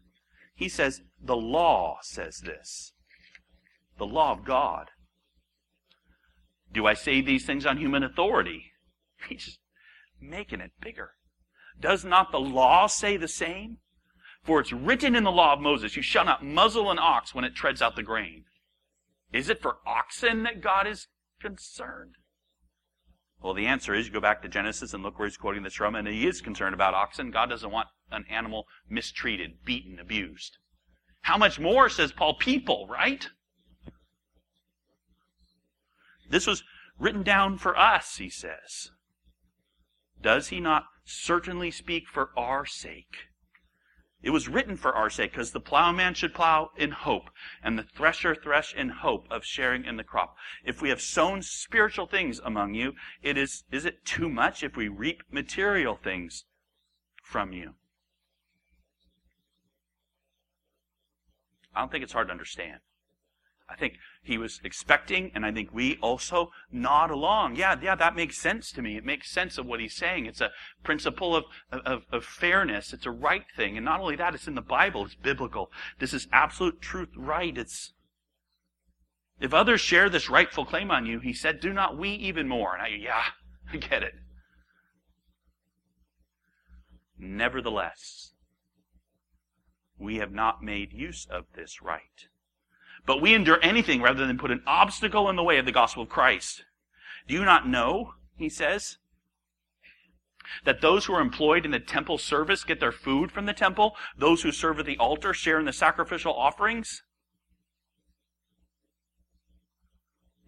He 0.55 0.71
says, 0.71 1.03
the 1.23 1.37
law 1.37 1.99
says 2.01 2.39
this. 2.39 2.95
The 3.99 4.07
law 4.07 4.33
of 4.33 4.47
God. 4.47 4.89
Do 6.73 6.87
I 6.87 6.95
say 6.95 7.21
these 7.21 7.45
things 7.45 7.67
on 7.67 7.77
human 7.77 8.03
authority? 8.03 8.73
He's 9.29 9.45
just 9.45 9.59
making 10.19 10.61
it 10.61 10.73
bigger. 10.81 11.11
Does 11.79 12.03
not 12.03 12.33
the 12.33 12.41
law 12.41 12.87
say 12.87 13.19
the 13.19 13.29
same? 13.29 13.77
For 14.43 14.59
it's 14.61 14.73
written 14.73 15.15
in 15.15 15.25
the 15.25 15.31
law 15.31 15.53
of 15.53 15.61
Moses, 15.61 15.97
you 15.97 16.03
shall 16.03 16.25
not 16.25 16.43
muzzle 16.43 16.91
an 16.91 16.99
ox 16.99 17.35
when 17.35 17.45
it 17.45 17.55
treads 17.55 17.83
out 17.83 17.95
the 17.95 18.03
grain. 18.03 18.45
Is 19.35 19.51
it 19.51 19.61
for 19.61 19.77
oxen 19.87 20.45
that 20.45 20.63
God 20.63 20.87
is 20.87 21.09
concerned? 21.43 22.15
Well, 23.43 23.55
the 23.55 23.67
answer 23.67 23.95
is 23.95 24.07
you 24.07 24.13
go 24.13 24.21
back 24.21 24.43
to 24.43 24.49
Genesis 24.49 24.93
and 24.93 25.03
look 25.03 25.19
where 25.19 25.27
he's 25.27 25.37
quoting 25.37 25.63
this 25.63 25.75
from, 25.75 25.95
and 25.95 26.07
he 26.07 26.27
is 26.27 26.43
concerned 26.43 26.75
about 26.75 26.95
oxen. 26.95 27.31
God 27.31 27.49
doesn't 27.49 27.71
want 27.71 27.89
an 28.11 28.25
animal 28.29 28.67
mistreated, 28.89 29.65
beaten, 29.65 29.99
abused. 29.99 30.59
How 31.23 31.39
much 31.39 31.59
more, 31.59 31.89
says 31.89 32.13
Paul, 32.13 32.35
people, 32.35 32.87
right? 32.89 33.29
This 36.29 36.47
was 36.47 36.63
written 36.99 37.23
down 37.23 37.57
for 37.59 37.77
us, 37.79 38.17
he 38.17 38.29
says. 38.29 38.91
Does 40.21 40.49
he 40.49 40.61
not 40.61 40.85
certainly 41.05 41.71
speak 41.71 42.09
for 42.09 42.31
our 42.37 42.67
sake? 42.67 43.30
It 44.23 44.31
was 44.31 44.49
written 44.49 44.77
for 44.77 44.95
our 44.95 45.09
sake, 45.09 45.33
because 45.33 45.53
the 45.53 45.61
plowman 45.61 46.15
should 46.15 46.35
plow 46.35 46.71
in 46.77 46.91
hope, 46.91 47.31
and 47.63 47.79
the 47.79 47.83
thresher 47.83 48.35
thresh 48.35 48.75
in 48.75 48.91
hope 48.91 49.27
of 49.31 49.45
sharing 49.45 49.85
in 49.85 49.97
the 49.97 50.05
crop. 50.05 50.37
If 50.65 50.83
we 50.83 50.91
have 50.91 51.01
sown 51.01 51.43
spiritual 51.43 52.07
things 52.07 52.39
among 52.39 52.75
you, 52.75 52.95
it 53.23 53.39
is, 53.39 53.65
is 53.73 53.87
it 53.87 54.05
too 54.05 54.29
much 54.29 54.63
if 54.63 54.77
we 54.77 54.89
reap 54.89 55.23
material 55.31 55.97
things 55.97 56.45
from 57.23 57.53
you? 57.53 57.75
I 61.75 61.81
don't 61.81 61.91
think 61.91 62.05
it's 62.05 62.13
hard 62.13 62.29
to 62.29 62.33
understand. 62.33 62.81
I 63.71 63.77
think 63.77 63.99
he 64.23 64.37
was 64.37 64.61
expecting, 64.65 65.31
and 65.35 65.47
I 65.47 65.53
think 65.53 65.73
we 65.73 65.97
also 66.03 66.51
nod 66.73 67.11
along. 67.11 67.55
Yeah, 67.55 67.77
yeah, 67.81 67.95
that 67.95 68.17
makes 68.17 68.37
sense 68.37 68.73
to 68.73 68.83
me. 68.83 68.97
It 68.97 69.05
makes 69.05 69.31
sense 69.31 69.59
of 69.59 69.67
what 69.67 69.81
he's 69.81 69.95
saying. 69.95 70.27
It's 70.27 70.41
a 70.41 70.51
principle 70.83 71.37
of, 71.37 71.45
of, 71.71 72.03
of 72.11 72.25
fairness. 72.25 72.93
It's 72.93 73.07
a 73.07 73.13
right 73.13 73.45
thing. 73.57 73.77
And 73.77 73.85
not 73.85 74.01
only 74.01 74.17
that, 74.17 74.35
it's 74.35 74.49
in 74.49 74.57
the 74.57 74.61
Bible. 74.61 75.05
It's 75.05 75.15
biblical. 75.15 75.71
This 76.01 76.13
is 76.13 76.27
absolute 76.33 76.81
truth 76.81 77.11
right. 77.17 77.57
It's, 77.57 77.93
if 79.41 79.55
others 79.55 79.81
share 79.81 80.11
this 80.11 80.29
rightful 80.29 80.65
claim 80.65 80.91
on 80.91 81.07
you, 81.07 81.21
he 81.21 81.33
said, 81.33 81.61
do 81.61 81.73
not 81.73 81.97
we 81.97 82.11
even 82.11 82.49
more? 82.49 82.75
And 82.75 82.83
I, 82.83 82.89
yeah, 82.89 83.23
I 83.73 83.77
get 83.77 84.03
it. 84.03 84.15
Nevertheless, 87.17 88.33
we 89.99 90.17
have 90.17 90.33
not 90.33 90.63
made 90.63 90.93
use 90.93 91.27
of 91.31 91.45
this 91.55 91.81
right 91.81 92.27
but 93.07 93.21
we 93.21 93.35
endure 93.35 93.59
anything 93.63 94.03
rather 94.03 94.27
than 94.27 94.39
put 94.39 94.51
an 94.51 94.63
obstacle 94.67 95.29
in 95.29 95.37
the 95.37 95.43
way 95.43 95.59
of 95.59 95.67
the 95.67 95.73
gospel 95.73 96.03
of 96.03 96.09
Christ. 96.09 96.63
Do 97.27 97.35
you 97.35 97.45
not 97.45 97.69
know, 97.69 98.15
he 98.37 98.49
says, 98.49 98.99
that 100.65 100.81
those 100.81 101.05
who 101.05 101.15
are 101.15 101.21
employed 101.21 101.65
in 101.65 101.71
the 101.71 101.81
temple 101.81 102.19
service 102.19 102.65
get 102.65 102.81
their 102.81 102.93
food 102.93 103.31
from 103.31 103.47
the 103.47 103.53
temple? 103.53 103.95
Those 104.17 104.43
who 104.43 104.53
serve 104.53 104.79
at 104.79 104.87
the 104.87 104.99
altar 104.99 105.33
share 105.33 105.59
in 105.59 105.65
the 105.65 105.73
sacrificial 105.73 106.35
offerings? 106.35 107.03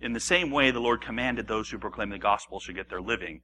In 0.01 0.13
the 0.13 0.21
same 0.21 0.51
way, 0.51 0.71
the 0.71 0.81
Lord 0.81 1.01
commanded 1.01 1.47
those 1.47 1.71
who 1.71 1.79
proclaim 1.79 2.11
the 2.11 2.19
gospel 2.19 2.59
should 2.59 2.75
get 2.75 2.89
their 2.89 3.01
living 3.01 3.43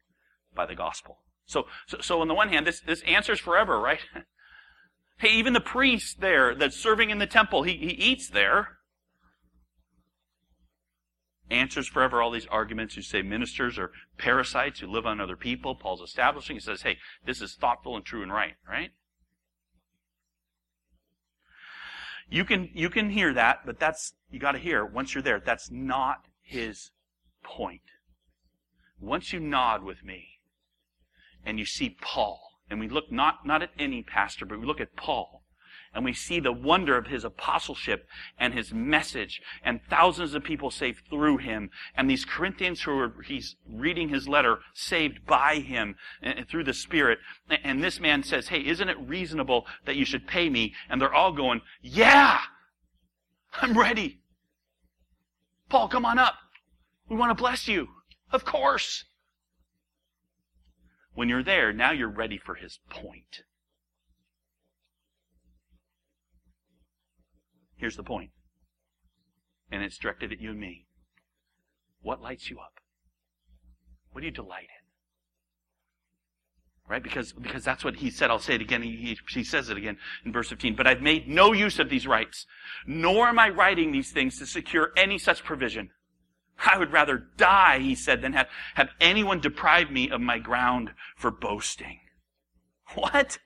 by 0.55 0.67
the 0.67 0.75
gospel. 0.75 1.19
So, 1.47 1.67
so, 1.87 1.99
so 2.00 2.21
on 2.21 2.29
the 2.29 2.35
one 2.35 2.49
hand, 2.49 2.67
this, 2.67 2.81
this 2.81 3.03
answers 3.03 3.38
forever, 3.38 3.79
right? 3.79 4.00
hey, 5.19 5.31
even 5.31 5.53
the 5.53 5.61
priest 5.61 6.21
there 6.21 6.55
that's 6.55 6.77
serving 6.77 7.11
in 7.11 7.19
the 7.19 7.27
temple, 7.27 7.62
he, 7.62 7.77
he 7.77 7.91
eats 7.91 8.29
there 8.29 8.78
answers 11.50 11.88
forever 11.88 12.21
all 12.21 12.31
these 12.31 12.47
arguments 12.47 12.95
who 12.95 13.02
say 13.02 13.23
ministers 13.23 13.78
are 13.78 13.90
parasites 14.19 14.81
who 14.81 14.87
live 14.87 15.07
on 15.07 15.21
other 15.21 15.37
people. 15.37 15.75
Paul's 15.75 16.02
establishing. 16.02 16.57
He 16.57 16.61
says, 16.61 16.83
hey, 16.83 16.99
this 17.25 17.40
is 17.40 17.55
thoughtful 17.55 17.97
and 17.97 18.05
true 18.05 18.23
and 18.23 18.33
right, 18.33 18.55
right? 18.69 18.90
You 22.31 22.45
can, 22.45 22.69
you 22.75 22.90
can 22.90 23.11
hear 23.11 23.33
that, 23.33 23.61
but 23.64 23.81
that's, 23.81 24.12
you 24.31 24.38
gotta 24.38 24.59
hear, 24.59 24.85
once 24.85 25.14
you're 25.14 25.23
there, 25.23 25.40
that's 25.40 25.71
not 25.71 26.26
his 26.43 26.90
point. 27.43 27.81
Once 29.00 29.33
you 29.33 29.40
nod 29.40 29.83
with 29.83 30.05
me, 30.05 30.40
and 31.45 31.59
you 31.59 31.64
see 31.64 31.97
Paul, 32.02 32.40
and 32.69 32.78
we 32.78 32.88
look 32.88 33.11
not, 33.11 33.47
not 33.47 33.62
at 33.62 33.71
any 33.78 34.02
pastor, 34.02 34.45
but 34.45 34.61
we 34.61 34.67
look 34.67 34.81
at 34.81 34.97
Paul, 34.97 35.38
and 35.95 36.04
we 36.04 36.12
see 36.12 36.40
the 36.40 36.52
wonder 36.52 36.97
of 36.97 37.07
his 37.07 37.25
apostleship 37.25 38.07
and 38.38 38.54
his 38.54 38.73
message 38.73 39.40
and 39.64 39.80
thousands 39.88 40.35
of 40.35 40.45
people 40.45 40.71
saved 40.71 41.02
through 41.09 41.38
him 41.38 41.71
and 41.97 42.09
these 42.09 42.25
Corinthians 42.25 42.83
who 42.83 42.99
are, 42.99 43.14
he's 43.25 43.57
reading 43.68 44.09
his 44.09 44.28
letter 44.28 44.59
saved 44.75 45.26
by 45.26 45.57
him 45.57 45.97
and, 46.23 46.49
through 46.49 46.64
the 46.64 46.75
Spirit. 46.75 47.18
And 47.64 47.83
this 47.83 48.00
man 48.00 48.23
says, 48.23 48.49
hey, 48.49 48.64
isn't 48.64 48.88
it 48.88 48.99
reasonable 49.00 49.66
that 49.87 49.97
you 49.97 50.04
should 50.04 50.26
pay 50.26 50.49
me? 50.49 50.75
And 50.88 51.00
they're 51.00 51.14
all 51.14 51.33
going, 51.33 51.61
yeah! 51.83 52.40
I'm 53.61 53.76
ready. 53.78 54.21
Paul, 55.68 55.88
come 55.88 56.04
on 56.04 56.18
up. 56.18 56.35
We 57.09 57.16
want 57.16 57.30
to 57.30 57.42
bless 57.42 57.66
you. 57.68 57.88
Of 58.30 58.45
course. 58.45 59.04
When 61.14 61.28
you're 61.28 61.42
there, 61.42 61.73
now 61.73 61.90
you're 61.90 62.09
ready 62.09 62.38
for 62.38 62.54
his 62.54 62.78
point. 62.90 63.42
Here's 67.79 67.97
the 67.97 68.03
point, 68.03 68.31
and 69.71 69.83
it's 69.83 69.99
directed 69.99 70.33
at 70.33 70.41
you 70.41 70.51
and 70.51 70.61
me. 70.61 70.87
What 72.03 72.21
lights 72.21 72.51
you 72.51 72.59
up? 72.59 72.81
What 74.11 74.21
do 74.21 74.27
you 74.27 74.33
delight 74.33 74.65
in? 74.65 74.69
Right? 76.91 77.03
Because, 77.03 77.33
because 77.33 77.65
that's 77.65 77.85
what 77.85 77.97
he 77.97 78.11
said. 78.11 78.31
I'll 78.31 78.39
say 78.39 78.55
it 78.55 78.63
again. 78.63 78.83
He, 78.83 78.97
he, 78.97 79.19
he 79.29 79.45
says 79.45 79.69
it 79.69 79.77
again 79.77 79.99
in 80.25 80.33
verse 80.33 80.49
15. 80.49 80.75
But 80.75 80.87
I've 80.87 81.03
made 81.03 81.29
no 81.29 81.53
use 81.53 81.79
of 81.79 81.91
these 81.91 82.07
rights, 82.07 82.47
nor 82.87 83.29
am 83.29 83.39
I 83.39 83.51
writing 83.51 83.93
these 83.93 84.11
things 84.11 84.39
to 84.39 84.47
secure 84.47 84.93
any 84.97 85.19
such 85.19 85.45
provision. 85.45 85.91
I 86.59 86.79
would 86.79 86.91
rather 86.91 87.29
die, 87.37 87.79
he 87.81 87.95
said, 87.95 88.23
than 88.23 88.33
have, 88.33 88.49
have 88.75 88.89
anyone 89.01 89.39
deprive 89.41 89.91
me 89.91 90.11
of 90.11 90.21
my 90.21 90.39
ground 90.39 90.91
for 91.17 91.31
boasting. 91.31 92.01
What? 92.95 93.39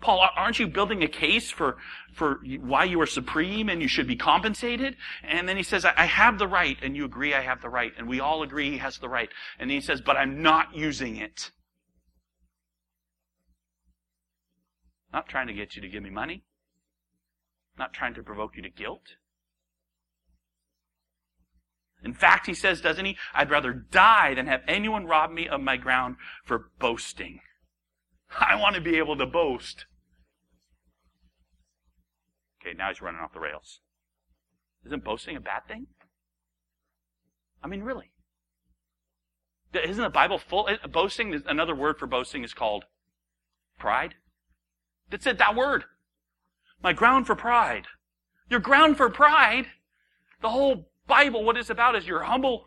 Paul, 0.00 0.28
aren't 0.36 0.60
you 0.60 0.68
building 0.68 1.02
a 1.02 1.08
case 1.08 1.50
for, 1.50 1.76
for 2.12 2.40
why 2.60 2.84
you 2.84 3.00
are 3.00 3.06
supreme 3.06 3.68
and 3.68 3.82
you 3.82 3.88
should 3.88 4.06
be 4.06 4.14
compensated? 4.14 4.96
And 5.24 5.48
then 5.48 5.56
he 5.56 5.64
says, 5.64 5.84
I 5.84 6.04
have 6.04 6.38
the 6.38 6.46
right, 6.46 6.76
and 6.82 6.96
you 6.96 7.04
agree 7.04 7.34
I 7.34 7.40
have 7.40 7.60
the 7.62 7.68
right, 7.68 7.92
and 7.98 8.08
we 8.08 8.20
all 8.20 8.42
agree 8.42 8.70
he 8.70 8.78
has 8.78 8.98
the 8.98 9.08
right. 9.08 9.28
And 9.58 9.70
he 9.70 9.80
says, 9.80 10.00
but 10.00 10.16
I'm 10.16 10.40
not 10.40 10.74
using 10.74 11.16
it. 11.16 11.50
Not 15.12 15.28
trying 15.28 15.48
to 15.48 15.54
get 15.54 15.74
you 15.74 15.82
to 15.82 15.88
give 15.88 16.02
me 16.02 16.10
money. 16.10 16.44
Not 17.76 17.92
trying 17.92 18.14
to 18.14 18.22
provoke 18.22 18.56
you 18.56 18.62
to 18.62 18.70
guilt. 18.70 19.16
In 22.04 22.14
fact, 22.14 22.46
he 22.46 22.54
says, 22.54 22.80
doesn't 22.80 23.04
he? 23.04 23.16
I'd 23.34 23.50
rather 23.50 23.72
die 23.72 24.34
than 24.34 24.46
have 24.46 24.62
anyone 24.68 25.06
rob 25.06 25.32
me 25.32 25.48
of 25.48 25.60
my 25.60 25.76
ground 25.76 26.16
for 26.44 26.70
boasting. 26.78 27.40
I 28.30 28.56
want 28.56 28.74
to 28.74 28.80
be 28.80 28.96
able 28.96 29.16
to 29.16 29.26
boast. 29.26 29.86
Okay, 32.60 32.76
now 32.76 32.88
he's 32.88 33.00
running 33.00 33.20
off 33.20 33.32
the 33.32 33.40
rails. 33.40 33.80
Isn't 34.84 35.04
boasting 35.04 35.36
a 35.36 35.40
bad 35.40 35.66
thing? 35.66 35.86
I 37.62 37.68
mean, 37.68 37.82
really. 37.82 38.12
Isn't 39.72 40.02
the 40.02 40.10
Bible 40.10 40.38
full? 40.38 40.68
Boasting, 40.90 41.42
another 41.46 41.74
word 41.74 41.98
for 41.98 42.06
boasting 42.06 42.42
is 42.42 42.54
called 42.54 42.84
pride. 43.78 44.14
That's 45.10 45.26
it, 45.26 45.38
that 45.38 45.56
word. 45.56 45.84
My 46.82 46.92
ground 46.92 47.26
for 47.26 47.34
pride. 47.34 47.86
Your 48.48 48.60
ground 48.60 48.96
for 48.96 49.10
pride. 49.10 49.66
The 50.40 50.50
whole 50.50 50.90
Bible, 51.06 51.44
what 51.44 51.56
it's 51.56 51.70
about 51.70 51.96
is 51.96 52.06
you're 52.06 52.22
humble. 52.22 52.66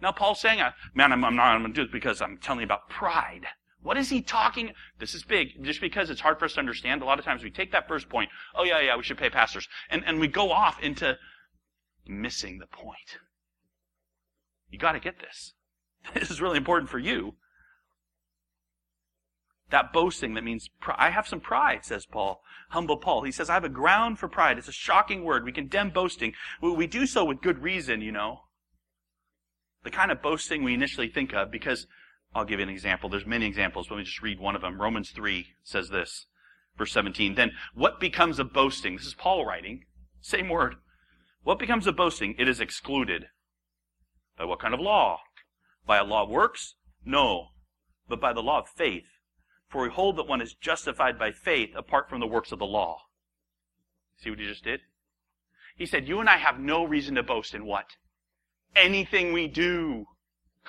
Now 0.00 0.12
Paul's 0.12 0.40
saying, 0.40 0.60
uh, 0.60 0.72
man, 0.94 1.12
I'm, 1.12 1.24
I'm 1.24 1.36
not, 1.36 1.54
I'm 1.54 1.62
going 1.62 1.72
to 1.72 1.80
do 1.80 1.86
this 1.86 1.92
because 1.92 2.20
I'm 2.20 2.38
telling 2.38 2.60
you 2.60 2.66
about 2.66 2.88
pride. 2.88 3.46
What 3.84 3.98
is 3.98 4.08
he 4.08 4.22
talking? 4.22 4.72
This 4.98 5.14
is 5.14 5.22
big, 5.22 5.62
just 5.62 5.80
because 5.82 6.08
it's 6.08 6.22
hard 6.22 6.38
for 6.38 6.46
us 6.46 6.54
to 6.54 6.58
understand. 6.58 7.02
A 7.02 7.04
lot 7.04 7.18
of 7.18 7.24
times 7.24 7.44
we 7.44 7.50
take 7.50 7.70
that 7.72 7.86
first 7.86 8.08
point, 8.08 8.30
oh 8.54 8.64
yeah, 8.64 8.80
yeah, 8.80 8.96
we 8.96 9.04
should 9.04 9.18
pay 9.18 9.28
pastors, 9.28 9.68
and, 9.90 10.02
and 10.06 10.18
we 10.18 10.26
go 10.26 10.50
off 10.50 10.82
into 10.82 11.18
missing 12.06 12.58
the 12.58 12.66
point. 12.66 13.18
You 14.70 14.78
gotta 14.78 14.98
get 14.98 15.20
this. 15.20 15.52
This 16.14 16.30
is 16.30 16.40
really 16.40 16.56
important 16.56 16.90
for 16.90 16.98
you. 16.98 17.34
That 19.70 19.92
boasting 19.92 20.34
that 20.34 20.44
means, 20.44 20.68
I 20.96 21.10
have 21.10 21.28
some 21.28 21.40
pride, 21.40 21.84
says 21.84 22.06
Paul. 22.06 22.42
Humble 22.70 22.98
Paul. 22.98 23.22
He 23.22 23.32
says, 23.32 23.50
I 23.50 23.54
have 23.54 23.64
a 23.64 23.70
ground 23.70 24.18
for 24.18 24.28
pride. 24.28 24.58
It's 24.58 24.68
a 24.68 24.72
shocking 24.72 25.24
word. 25.24 25.44
We 25.44 25.52
condemn 25.52 25.90
boasting. 25.90 26.32
We 26.60 26.86
do 26.86 27.06
so 27.06 27.24
with 27.24 27.40
good 27.40 27.62
reason, 27.62 28.00
you 28.00 28.12
know. 28.12 28.42
The 29.82 29.90
kind 29.90 30.10
of 30.10 30.22
boasting 30.22 30.62
we 30.62 30.74
initially 30.74 31.08
think 31.08 31.34
of 31.34 31.50
because 31.50 31.86
I'll 32.34 32.44
give 32.44 32.58
you 32.58 32.64
an 32.64 32.70
example. 32.70 33.08
There's 33.08 33.26
many 33.26 33.46
examples. 33.46 33.90
Let 33.90 33.98
me 33.98 34.04
just 34.04 34.22
read 34.22 34.40
one 34.40 34.56
of 34.56 34.62
them. 34.62 34.80
Romans 34.80 35.10
3 35.10 35.46
says 35.62 35.90
this, 35.90 36.26
verse 36.76 36.92
17. 36.92 37.34
Then 37.34 37.52
what 37.74 38.00
becomes 38.00 38.38
of 38.38 38.52
boasting? 38.52 38.96
This 38.96 39.06
is 39.06 39.14
Paul 39.14 39.46
writing. 39.46 39.84
Same 40.20 40.48
word. 40.48 40.76
What 41.44 41.58
becomes 41.58 41.86
of 41.86 41.96
boasting? 41.96 42.34
It 42.38 42.48
is 42.48 42.60
excluded. 42.60 43.26
By 44.36 44.46
what 44.46 44.58
kind 44.58 44.74
of 44.74 44.80
law? 44.80 45.20
By 45.86 45.98
a 45.98 46.04
law 46.04 46.24
of 46.24 46.30
works? 46.30 46.74
No, 47.04 47.48
but 48.08 48.20
by 48.20 48.32
the 48.32 48.42
law 48.42 48.60
of 48.60 48.68
faith. 48.68 49.04
For 49.68 49.82
we 49.82 49.90
hold 49.90 50.16
that 50.16 50.28
one 50.28 50.40
is 50.40 50.54
justified 50.54 51.18
by 51.18 51.32
faith 51.32 51.70
apart 51.76 52.08
from 52.08 52.20
the 52.20 52.26
works 52.26 52.52
of 52.52 52.58
the 52.58 52.64
law. 52.64 52.98
See 54.16 54.30
what 54.30 54.38
he 54.38 54.46
just 54.46 54.64
did? 54.64 54.80
He 55.76 55.86
said, 55.86 56.08
You 56.08 56.20
and 56.20 56.28
I 56.28 56.38
have 56.38 56.58
no 56.58 56.84
reason 56.84 57.16
to 57.16 57.22
boast 57.22 57.54
in 57.54 57.66
what? 57.66 57.86
Anything 58.74 59.32
we 59.32 59.48
do. 59.48 60.06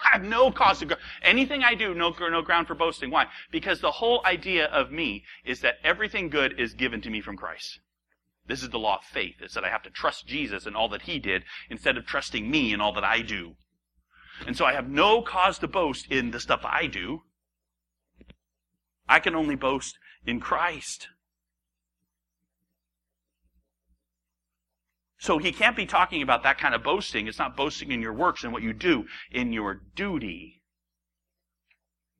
I 0.03 0.09
have 0.09 0.23
no 0.23 0.51
cause 0.51 0.79
to 0.79 0.85
go. 0.85 0.95
Anything 1.21 1.63
I 1.63 1.75
do, 1.75 1.93
no, 1.93 2.13
no 2.19 2.41
ground 2.41 2.67
for 2.67 2.75
boasting. 2.75 3.11
Why? 3.11 3.27
Because 3.51 3.79
the 3.79 3.91
whole 3.91 4.21
idea 4.25 4.65
of 4.65 4.91
me 4.91 5.23
is 5.45 5.61
that 5.61 5.75
everything 5.83 6.29
good 6.29 6.59
is 6.59 6.73
given 6.73 7.01
to 7.01 7.09
me 7.09 7.21
from 7.21 7.37
Christ. 7.37 7.79
This 8.47 8.61
is 8.61 8.69
the 8.69 8.79
law 8.79 8.97
of 8.97 9.03
faith. 9.05 9.35
It's 9.41 9.55
that 9.55 9.63
I 9.63 9.69
have 9.69 9.83
to 9.83 9.89
trust 9.89 10.27
Jesus 10.27 10.65
and 10.65 10.75
all 10.75 10.89
that 10.89 11.03
He 11.03 11.19
did 11.19 11.43
instead 11.69 11.97
of 11.97 12.05
trusting 12.05 12.49
me 12.49 12.73
and 12.73 12.81
all 12.81 12.93
that 12.93 13.03
I 13.03 13.21
do. 13.21 13.55
And 14.45 14.55
so 14.55 14.65
I 14.65 14.73
have 14.73 14.89
no 14.89 15.21
cause 15.21 15.57
to 15.59 15.67
boast 15.67 16.11
in 16.11 16.31
the 16.31 16.39
stuff 16.39 16.61
I 16.63 16.87
do. 16.87 17.23
I 19.07 19.19
can 19.19 19.35
only 19.35 19.55
boast 19.55 19.97
in 20.25 20.39
Christ. 20.39 21.07
So 25.25 25.39
he 25.39 25.51
can't 25.51 25.75
be 25.75 25.87
talking 25.87 26.21
about 26.21 26.43
that 26.43 26.59
kind 26.59 26.75
of 26.75 26.83
boasting. 26.83 27.27
It's 27.27 27.39
not 27.39 27.57
boasting 27.57 27.91
in 27.91 27.99
your 27.99 28.13
works 28.13 28.43
and 28.43 28.53
what 28.53 28.61
you 28.61 28.73
do, 28.73 29.05
in 29.31 29.51
your 29.51 29.81
duty. 29.95 30.61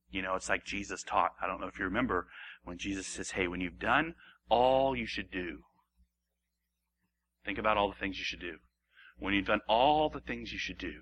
You 0.10 0.24
know, 0.24 0.34
it's 0.34 0.50
like 0.50 0.66
Jesus 0.66 1.04
taught. 1.04 1.34
I 1.40 1.46
don't 1.46 1.62
know 1.62 1.68
if 1.68 1.78
you 1.78 1.86
remember 1.86 2.26
when 2.64 2.80
Jesus 2.80 3.06
says, 3.06 3.30
Hey, 3.30 3.48
when 3.48 3.62
you've 3.62 3.78
done 3.78 4.16
all 4.50 4.96
you 4.96 5.06
should 5.06 5.30
do, 5.30 5.60
think 7.46 7.60
about 7.60 7.78
all 7.78 7.90
the 7.90 8.00
things 8.00 8.18
you 8.18 8.24
should 8.24 8.40
do. 8.40 8.58
When 9.20 9.36
you've 9.36 9.46
done 9.46 9.62
all 9.70 10.10
the 10.10 10.20
things 10.20 10.52
you 10.52 10.58
should 10.58 10.80
do, 10.80 11.02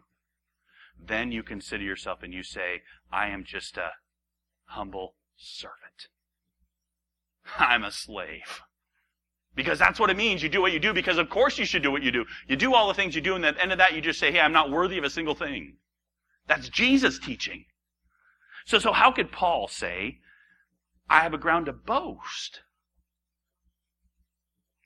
then 0.99 1.31
you 1.31 1.41
consider 1.41 1.85
yourself 1.85 2.21
and 2.21 2.33
you 2.33 2.43
say, 2.43 2.81
I 3.13 3.29
am 3.29 3.45
just 3.45 3.77
a 3.77 3.91
humble 4.65 5.15
servant. 5.37 6.09
I'm 7.57 7.85
a 7.85 7.91
slave. 7.93 8.61
Because 9.55 9.77
that's 9.77 9.99
what 9.99 10.09
it 10.09 10.17
means. 10.17 10.41
You 10.41 10.49
do 10.49 10.61
what 10.61 10.71
you 10.71 10.79
do 10.79 10.93
because 10.93 11.17
of 11.17 11.29
course 11.29 11.59
you 11.59 11.65
should 11.65 11.83
do 11.83 11.91
what 11.91 12.01
you 12.01 12.11
do. 12.11 12.25
You 12.47 12.55
do 12.55 12.73
all 12.73 12.87
the 12.87 12.93
things 12.93 13.15
you 13.15 13.21
do 13.21 13.35
and 13.35 13.45
at 13.45 13.55
the 13.55 13.61
end 13.61 13.71
of 13.71 13.77
that 13.77 13.93
you 13.93 14.01
just 14.01 14.19
say, 14.19 14.31
hey, 14.31 14.39
I'm 14.39 14.53
not 14.53 14.71
worthy 14.71 14.97
of 14.97 15.03
a 15.03 15.09
single 15.09 15.35
thing. 15.35 15.77
That's 16.47 16.69
Jesus 16.69 17.19
teaching. 17.19 17.65
So, 18.65 18.79
so 18.79 18.91
how 18.93 19.11
could 19.11 19.31
Paul 19.31 19.67
say, 19.67 20.19
I 21.09 21.19
have 21.19 21.33
a 21.33 21.37
ground 21.37 21.67
to 21.67 21.73
boast? 21.73 22.61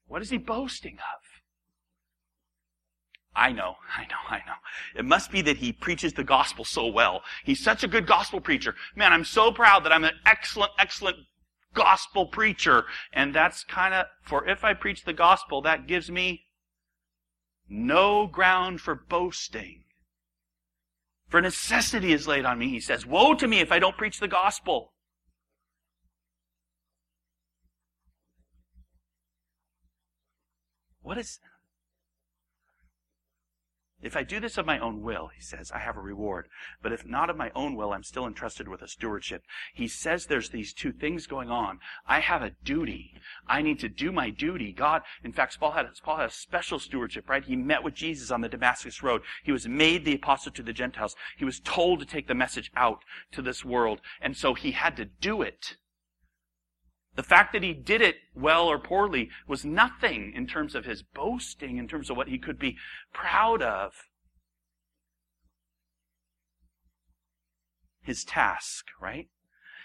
What 0.07 0.21
is 0.21 0.29
he 0.29 0.37
boasting 0.37 0.95
of? 0.95 1.21
I 3.35 3.51
know, 3.51 3.75
I 3.95 4.01
know, 4.03 4.17
I 4.29 4.37
know. 4.37 4.55
It 4.95 5.05
must 5.05 5.31
be 5.31 5.43
that 5.43 5.57
he 5.57 5.71
preaches 5.71 6.13
the 6.13 6.23
gospel 6.23 6.65
so 6.65 6.87
well. 6.87 7.21
He's 7.43 7.63
such 7.63 7.83
a 7.83 7.87
good 7.87 8.07
gospel 8.07 8.41
preacher. 8.41 8.73
Man, 8.95 9.13
I'm 9.13 9.23
so 9.23 9.51
proud 9.51 9.85
that 9.85 9.91
I'm 9.91 10.03
an 10.03 10.15
excellent, 10.25 10.71
excellent 10.79 11.17
gospel 11.77 12.25
preacher. 12.25 12.85
And 13.13 13.33
that's 13.33 13.63
kind 13.63 13.93
of, 13.93 14.07
for 14.23 14.47
if 14.49 14.63
I 14.63 14.73
preach 14.73 15.05
the 15.05 15.13
gospel, 15.13 15.61
that 15.61 15.87
gives 15.87 16.09
me 16.09 16.45
no 17.69 18.27
ground 18.27 18.81
for 18.81 18.95
boasting. 18.95 19.83
For 21.29 21.41
necessity 21.41 22.13
is 22.13 22.27
laid 22.27 22.45
on 22.45 22.57
me, 22.57 22.69
he 22.69 22.79
says. 22.79 23.05
Woe 23.05 23.35
to 23.35 23.47
me 23.47 23.59
if 23.59 23.71
I 23.71 23.79
don't 23.79 23.97
preach 23.97 24.19
the 24.19 24.27
gospel. 24.27 24.93
What 31.01 31.17
is, 31.17 31.39
if 34.01 34.15
I 34.15 34.23
do 34.23 34.39
this 34.39 34.57
of 34.57 34.65
my 34.65 34.77
own 34.77 35.01
will, 35.01 35.29
he 35.35 35.41
says, 35.41 35.71
I 35.71 35.79
have 35.79 35.97
a 35.97 36.01
reward. 36.01 36.47
But 36.83 36.91
if 36.91 37.05
not 37.05 37.31
of 37.31 37.37
my 37.37 37.51
own 37.55 37.75
will, 37.75 37.93
I'm 37.93 38.03
still 38.03 38.27
entrusted 38.27 38.67
with 38.67 38.83
a 38.83 38.87
stewardship. 38.87 39.43
He 39.73 39.87
says 39.87 40.25
there's 40.25 40.49
these 40.49 40.71
two 40.71 40.91
things 40.91 41.25
going 41.25 41.49
on. 41.49 41.79
I 42.05 42.19
have 42.19 42.43
a 42.43 42.51
duty. 42.63 43.13
I 43.47 43.63
need 43.63 43.79
to 43.79 43.89
do 43.89 44.11
my 44.11 44.29
duty. 44.29 44.71
God, 44.71 45.01
in 45.23 45.33
fact, 45.33 45.59
Paul 45.59 45.71
had, 45.71 45.87
Paul 46.03 46.17
had 46.17 46.29
a 46.29 46.31
special 46.31 46.77
stewardship, 46.77 47.27
right? 47.27 47.43
He 47.43 47.55
met 47.55 47.83
with 47.83 47.95
Jesus 47.95 48.29
on 48.29 48.41
the 48.41 48.49
Damascus 48.49 49.01
Road. 49.01 49.23
He 49.43 49.51
was 49.51 49.67
made 49.67 50.05
the 50.05 50.15
apostle 50.15 50.51
to 50.51 50.63
the 50.63 50.73
Gentiles. 50.73 51.15
He 51.35 51.45
was 51.45 51.59
told 51.59 51.99
to 51.99 52.05
take 52.05 52.27
the 52.27 52.35
message 52.35 52.71
out 52.75 53.03
to 53.31 53.41
this 53.41 53.65
world. 53.65 54.01
And 54.21 54.37
so 54.37 54.53
he 54.53 54.71
had 54.71 54.95
to 54.97 55.05
do 55.05 55.41
it. 55.41 55.75
The 57.17 57.23
fact 57.23 57.51
that 57.53 57.63
he 57.63 57.73
did 57.73 58.01
it 58.01 58.17
well 58.35 58.67
or 58.67 58.77
poorly 58.77 59.31
was 59.47 59.65
nothing 59.65 60.33
in 60.35 60.45
terms 60.45 60.75
of 60.75 60.85
his 60.85 61.01
boasting, 61.01 61.77
in 61.77 61.87
terms 61.87 62.11
of 62.11 62.15
what 62.15 62.27
he 62.27 62.37
could 62.37 62.59
be 62.59 62.77
proud 63.11 63.63
of. 63.63 63.93
His 68.03 68.23
task, 68.23 68.85
right? 69.01 69.29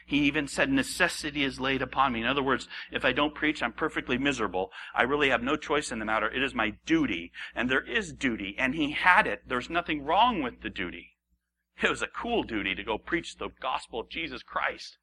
He 0.07 0.19
even 0.19 0.47
said, 0.47 0.71
necessity 0.71 1.43
is 1.43 1.59
laid 1.59 1.81
upon 1.81 2.13
me. 2.13 2.21
In 2.21 2.27
other 2.27 2.43
words, 2.43 2.69
if 2.91 3.03
I 3.03 3.13
don't 3.13 3.35
preach, 3.35 3.63
I'm 3.63 3.73
perfectly 3.73 4.19
miserable. 4.19 4.71
I 4.95 5.05
really 5.05 5.31
have 5.31 5.43
no 5.43 5.57
choice 5.57 5.91
in 5.91 6.01
the 6.01 6.05
matter. 6.05 6.29
It 6.29 6.43
is 6.43 6.55
my 6.55 6.75
duty. 6.85 7.33
And 7.55 7.71
there 7.71 7.85
is 7.85 8.13
duty. 8.13 8.57
And 8.59 8.75
he 8.75 8.91
had 8.91 9.27
it. 9.27 9.49
There's 9.49 9.71
nothing 9.71 10.05
wrong 10.05 10.43
with 10.43 10.61
the 10.61 10.71
duty. 10.71 11.17
It 11.83 11.89
was 11.89 12.03
a 12.03 12.09
cool 12.09 12.43
duty 12.43 12.75
to 12.75 12.85
go 12.85 12.99
preach 12.99 13.39
the 13.39 13.49
gospel 13.59 14.01
of 14.01 14.11
Jesus 14.11 14.43
Christ. 14.43 14.99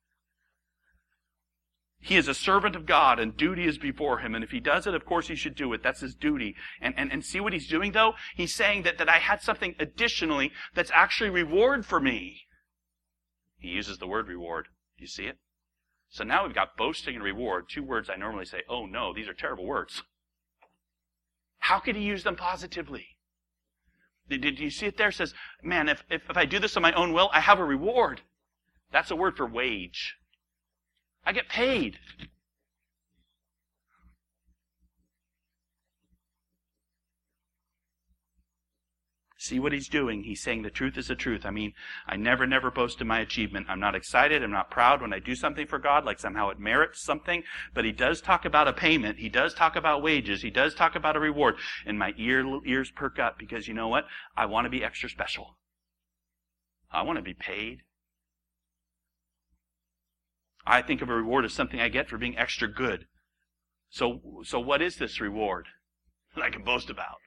He 2.01 2.15
is 2.15 2.27
a 2.27 2.33
servant 2.33 2.75
of 2.75 2.85
God 2.85 3.19
and 3.19 3.35
duty 3.35 3.65
is 3.65 3.77
before 3.77 4.19
him. 4.19 4.33
And 4.33 4.43
if 4.43 4.51
he 4.51 4.59
does 4.59 4.88
it, 4.88 4.95
of 4.95 5.05
course 5.05 5.27
he 5.27 5.35
should 5.35 5.55
do 5.55 5.73
it. 5.73 5.83
That's 5.83 5.99
his 5.99 6.15
duty. 6.15 6.55
And, 6.81 6.93
and, 6.97 7.12
and 7.12 7.23
see 7.23 7.39
what 7.39 7.53
he's 7.53 7.67
doing 7.67 7.91
though? 7.91 8.13
He's 8.35 8.55
saying 8.55 8.83
that, 8.83 8.97
that 8.97 9.09
I 9.09 9.17
had 9.17 9.41
something 9.41 9.75
additionally 9.79 10.51
that's 10.73 10.91
actually 10.93 11.29
reward 11.29 11.85
for 11.85 11.99
me. 11.99 12.47
He 13.57 13.67
uses 13.69 13.97
the 13.97 14.07
word 14.07 14.27
reward. 14.27 14.69
You 14.97 15.07
see 15.07 15.25
it? 15.25 15.38
So 16.09 16.23
now 16.23 16.45
we've 16.45 16.55
got 16.55 16.77
boasting 16.77 17.15
and 17.15 17.23
reward, 17.23 17.65
two 17.69 17.83
words 17.83 18.09
I 18.09 18.15
normally 18.15 18.45
say, 18.45 18.63
oh 18.67 18.85
no, 18.85 19.13
these 19.13 19.27
are 19.27 19.33
terrible 19.33 19.65
words. 19.65 20.01
How 21.59 21.79
could 21.79 21.95
he 21.95 22.01
use 22.01 22.23
them 22.23 22.35
positively? 22.35 23.17
Did, 24.29 24.41
did 24.41 24.59
you 24.59 24.69
see 24.69 24.88
it 24.88 24.97
there? 24.97 25.09
It 25.09 25.15
says, 25.15 25.33
man, 25.62 25.89
if, 25.89 26.03
if, 26.09 26.21
if 26.29 26.38
I 26.38 26.45
do 26.45 26.59
this 26.59 26.77
on 26.77 26.83
my 26.83 26.93
own 26.93 27.13
will, 27.13 27.29
I 27.33 27.41
have 27.41 27.59
a 27.59 27.65
reward. 27.65 28.21
That's 28.91 29.12
a 29.12 29.15
word 29.15 29.35
for 29.35 29.45
wage. 29.45 30.15
I 31.25 31.32
get 31.32 31.49
paid. 31.49 31.99
See 39.41 39.58
what 39.58 39.71
he's 39.71 39.88
doing. 39.88 40.23
He's 40.23 40.43
saying 40.43 40.63
the 40.63 40.69
truth 40.69 40.97
is 40.97 41.08
the 41.08 41.15
truth. 41.15 41.45
I 41.45 41.49
mean, 41.49 41.73
I 42.05 42.17
never, 42.17 42.45
never 42.45 42.69
boast 42.69 42.99
in 42.99 43.08
my 43.08 43.21
achievement. 43.21 43.67
I'm 43.69 43.79
not 43.79 43.95
excited. 43.95 44.43
I'm 44.43 44.51
not 44.51 44.69
proud 44.69 45.01
when 45.01 45.13
I 45.13 45.19
do 45.19 45.34
something 45.34 45.65
for 45.65 45.79
God, 45.79 46.03
like 46.03 46.19
somehow 46.19 46.49
it 46.49 46.60
merits 46.60 47.01
something. 47.01 47.43
But 47.73 47.86
he 47.86 47.93
does 47.93 48.19
talk 48.19 48.43
about 48.43 48.67
a 48.67 48.73
payment. 48.73 49.17
He 49.17 49.29
does 49.29 49.53
talk 49.53 49.77
about 49.77 50.03
wages. 50.03 50.41
He 50.41 50.49
does 50.49 50.75
talk 50.75 50.93
about 50.93 51.15
a 51.15 51.21
reward. 51.21 51.55
And 51.86 51.97
my 51.97 52.13
ear, 52.17 52.43
ears 52.65 52.91
perk 52.91 53.17
up 53.17 53.39
because 53.39 53.65
you 53.65 53.73
know 53.73 53.88
what? 53.88 54.03
I 54.36 54.45
want 54.45 54.65
to 54.65 54.69
be 54.69 54.84
extra 54.84 55.10
special. 55.10 55.55
I 56.91 57.03
want 57.03 57.15
to 57.15 57.23
be 57.23 57.34
paid. 57.34 57.84
I 60.69 60.84
think 60.84 61.01
of 61.01 61.10
a 61.10 61.15
reward 61.15 61.45
as 61.45 61.53
something 61.53 61.82
I 61.82 61.89
get 61.89 62.08
for 62.08 62.19
being 62.19 62.38
extra 62.38 62.71
good. 62.71 63.08
So, 63.89 64.21
so 64.43 64.60
what 64.60 64.84
is 64.84 64.97
this 64.97 65.19
reward 65.19 65.65
that 66.36 66.43
I 66.43 66.51
can 66.51 66.63
boast 66.63 66.91
about? 66.91 67.17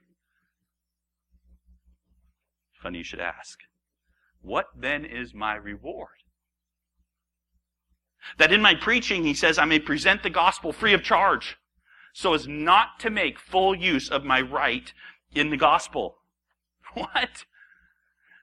Funny 2.81 2.99
you 2.99 3.05
should 3.05 3.19
ask. 3.19 3.59
What 4.41 4.67
then 4.79 5.05
is 5.05 5.35
my 5.35 5.57
reward? 5.57 6.23
That 8.39 8.53
in 8.53 8.63
my 8.63 8.77
preaching, 8.77 9.25
he 9.25 9.35
says, 9.35 9.59
I 9.59 9.65
may 9.65 9.81
present 9.81 10.23
the 10.23 10.31
gospel 10.31 10.73
free 10.73 10.95
of 10.95 11.03
charge, 11.03 11.57
so 12.13 12.35
as 12.35 12.47
not 12.47 13.01
to 13.01 13.11
make 13.11 13.41
full 13.41 13.75
use 13.75 14.09
of 14.09 14.25
my 14.25 14.41
right 14.41 14.93
in 15.35 15.51
the 15.51 15.57
gospel. 15.57 16.19
What? 16.95 17.47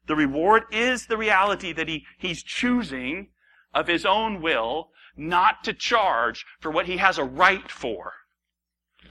The 0.08 0.16
reward 0.16 0.64
is 0.72 1.06
the 1.06 1.18
reality 1.18 1.72
that 1.72 1.88
he, 1.88 2.04
he's 2.18 2.42
choosing 2.42 3.28
of 3.74 3.88
his 3.88 4.06
own 4.06 4.42
will 4.42 4.90
not 5.16 5.64
to 5.66 5.74
charge 5.74 6.46
for 6.60 6.72
what 6.72 6.86
he 6.86 6.98
has 6.98 7.18
a 7.18 7.24
right 7.24 7.70
for. 7.72 8.14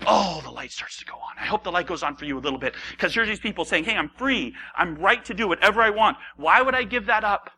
Oh, 0.07 0.41
the 0.45 0.51
light 0.51 0.71
starts 0.71 0.97
to 0.99 1.05
go 1.05 1.15
on. 1.15 1.37
I 1.39 1.47
hope 1.47 1.65
the 1.65 1.73
light 1.73 1.87
goes 1.87 2.03
on 2.03 2.17
for 2.17 2.25
you 2.25 2.39
a 2.39 2.41
little 2.41 2.59
bit. 2.59 2.75
Because 2.93 3.15
here's 3.15 3.29
these 3.29 3.41
people 3.41 3.65
saying, 3.65 3.85
hey, 3.85 3.97
I'm 3.97 4.11
free. 4.11 4.55
I'm 4.77 4.95
right 4.97 5.25
to 5.25 5.35
do 5.35 5.49
whatever 5.49 5.83
I 5.83 5.91
want. 5.91 6.17
Why 6.37 6.63
would 6.63 6.75
I 6.75 6.85
give 6.85 7.07
that 7.07 7.25
up? 7.25 7.51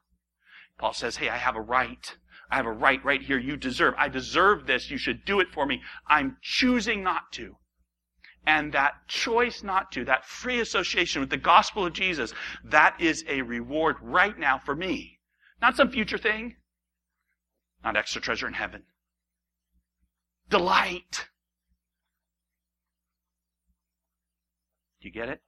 Paul 0.78 0.94
says, 0.94 1.16
hey, 1.16 1.28
I 1.28 1.36
have 1.36 1.56
a 1.56 1.60
right. 1.60 2.16
I 2.50 2.56
have 2.56 2.66
a 2.66 2.72
right 2.72 3.04
right 3.04 3.20
here. 3.20 3.38
You 3.38 3.56
deserve. 3.56 3.94
I 3.98 4.08
deserve 4.08 4.66
this. 4.66 4.90
You 4.90 4.96
should 4.96 5.24
do 5.24 5.40
it 5.40 5.48
for 5.52 5.66
me. 5.66 5.82
I'm 6.08 6.38
choosing 6.40 7.02
not 7.02 7.30
to. 7.32 7.56
And 8.46 8.72
that 8.72 9.06
choice 9.06 9.62
not 9.62 9.92
to, 9.92 10.04
that 10.06 10.24
free 10.24 10.60
association 10.60 11.20
with 11.20 11.28
the 11.28 11.36
gospel 11.36 11.84
of 11.84 11.92
Jesus, 11.92 12.32
that 12.64 12.98
is 12.98 13.22
a 13.28 13.42
reward 13.42 13.96
right 14.00 14.38
now 14.38 14.58
for 14.64 14.74
me. 14.74 15.18
Not 15.60 15.76
some 15.76 15.90
future 15.90 16.16
thing. 16.16 16.56
Not 17.82 17.96
extra 17.96 18.20
treasure 18.20 18.46
in 18.46 18.54
heaven. 18.54 18.82
Delight. 20.48 21.28
Do 25.00 25.08
you 25.08 25.12
get 25.12 25.28
it? 25.28 25.40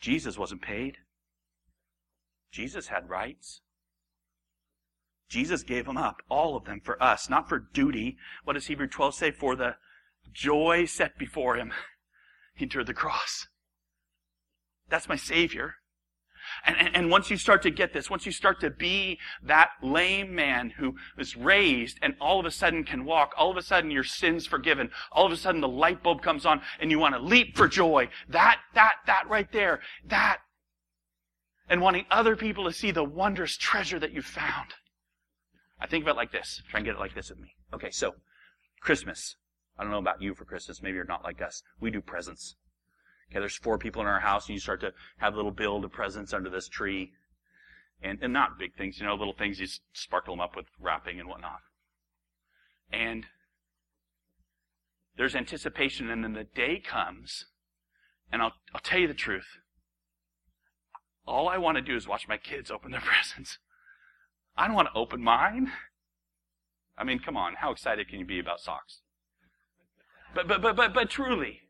Jesus 0.00 0.38
wasn't 0.38 0.62
paid. 0.62 0.98
Jesus 2.52 2.88
had 2.88 3.08
rights. 3.08 3.60
Jesus 5.28 5.62
gave 5.62 5.86
them 5.86 5.96
up, 5.96 6.22
all 6.28 6.56
of 6.56 6.64
them, 6.64 6.80
for 6.80 7.00
us, 7.00 7.30
not 7.30 7.48
for 7.48 7.58
duty. 7.58 8.16
What 8.44 8.54
does 8.54 8.66
Hebrew 8.66 8.88
12 8.88 9.14
say? 9.14 9.30
For 9.30 9.54
the 9.54 9.76
joy 10.32 10.86
set 10.86 11.18
before 11.18 11.56
him, 11.56 11.72
he 12.54 12.64
endured 12.64 12.88
the 12.88 12.94
cross. 12.94 13.46
That's 14.88 15.08
my 15.08 15.16
Savior. 15.16 15.76
And, 16.64 16.76
and, 16.76 16.96
and, 16.96 17.10
once 17.10 17.30
you 17.30 17.36
start 17.36 17.62
to 17.62 17.70
get 17.70 17.92
this, 17.92 18.10
once 18.10 18.26
you 18.26 18.32
start 18.32 18.60
to 18.60 18.70
be 18.70 19.18
that 19.42 19.70
lame 19.82 20.34
man 20.34 20.70
who 20.70 20.94
is 21.18 21.36
raised 21.36 21.98
and 22.02 22.14
all 22.20 22.40
of 22.40 22.46
a 22.46 22.50
sudden 22.50 22.84
can 22.84 23.04
walk, 23.04 23.32
all 23.36 23.50
of 23.50 23.56
a 23.56 23.62
sudden 23.62 23.90
your 23.90 24.04
sin's 24.04 24.46
forgiven, 24.46 24.90
all 25.12 25.26
of 25.26 25.32
a 25.32 25.36
sudden 25.36 25.60
the 25.60 25.68
light 25.68 26.02
bulb 26.02 26.22
comes 26.22 26.46
on 26.46 26.60
and 26.80 26.90
you 26.90 26.98
want 26.98 27.14
to 27.14 27.20
leap 27.20 27.56
for 27.56 27.68
joy. 27.68 28.08
That, 28.28 28.60
that, 28.74 28.94
that 29.06 29.28
right 29.28 29.50
there, 29.52 29.80
that. 30.06 30.38
And 31.68 31.80
wanting 31.80 32.06
other 32.10 32.34
people 32.34 32.64
to 32.64 32.72
see 32.72 32.90
the 32.90 33.04
wondrous 33.04 33.56
treasure 33.56 33.98
that 34.00 34.12
you 34.12 34.22
found. 34.22 34.74
I 35.80 35.86
think 35.86 36.04
of 36.04 36.08
it 36.08 36.16
like 36.16 36.32
this. 36.32 36.62
Try 36.68 36.78
and 36.78 36.84
get 36.84 36.96
it 36.96 37.00
like 37.00 37.14
this 37.14 37.30
with 37.30 37.38
me. 37.38 37.54
Okay, 37.72 37.90
so, 37.90 38.14
Christmas. 38.80 39.36
I 39.78 39.82
don't 39.82 39.92
know 39.92 39.98
about 39.98 40.20
you 40.20 40.34
for 40.34 40.44
Christmas. 40.44 40.82
Maybe 40.82 40.96
you're 40.96 41.04
not 41.04 41.24
like 41.24 41.40
us. 41.40 41.62
We 41.80 41.90
do 41.90 42.02
presents. 42.02 42.56
Okay, 43.30 43.38
there's 43.38 43.56
four 43.56 43.78
people 43.78 44.02
in 44.02 44.08
our 44.08 44.20
house, 44.20 44.48
and 44.48 44.54
you 44.54 44.60
start 44.60 44.80
to 44.80 44.92
have 45.18 45.34
a 45.34 45.36
little 45.36 45.52
build 45.52 45.84
of 45.84 45.92
presents 45.92 46.32
under 46.32 46.50
this 46.50 46.68
tree. 46.68 47.12
And, 48.02 48.18
and 48.22 48.32
not 48.32 48.58
big 48.58 48.74
things, 48.76 48.98
you 48.98 49.06
know, 49.06 49.14
little 49.14 49.34
things, 49.34 49.60
you 49.60 49.66
sparkle 49.92 50.34
them 50.34 50.40
up 50.40 50.56
with 50.56 50.64
wrapping 50.80 51.20
and 51.20 51.28
whatnot. 51.28 51.60
And 52.90 53.26
there's 55.18 55.36
anticipation, 55.36 56.10
and 56.10 56.24
then 56.24 56.32
the 56.32 56.44
day 56.44 56.80
comes, 56.80 57.44
and 58.32 58.40
I'll, 58.40 58.52
I'll 58.74 58.80
tell 58.80 58.98
you 58.98 59.06
the 59.06 59.12
truth. 59.12 59.58
All 61.26 61.46
I 61.46 61.58
want 61.58 61.76
to 61.76 61.82
do 61.82 61.94
is 61.94 62.08
watch 62.08 62.26
my 62.26 62.38
kids 62.38 62.70
open 62.70 62.90
their 62.90 63.00
presents. 63.04 63.58
I 64.56 64.66
don't 64.66 64.76
want 64.76 64.88
to 64.92 64.98
open 64.98 65.22
mine. 65.22 65.70
I 66.96 67.04
mean, 67.04 67.18
come 67.18 67.36
on, 67.36 67.54
how 67.56 67.70
excited 67.70 68.08
can 68.08 68.18
you 68.18 68.24
be 68.24 68.38
about 68.38 68.60
socks? 68.60 69.02
But, 70.34 70.48
but, 70.48 70.62
but, 70.62 70.74
but, 70.74 70.94
but 70.94 71.10
truly, 71.10 71.60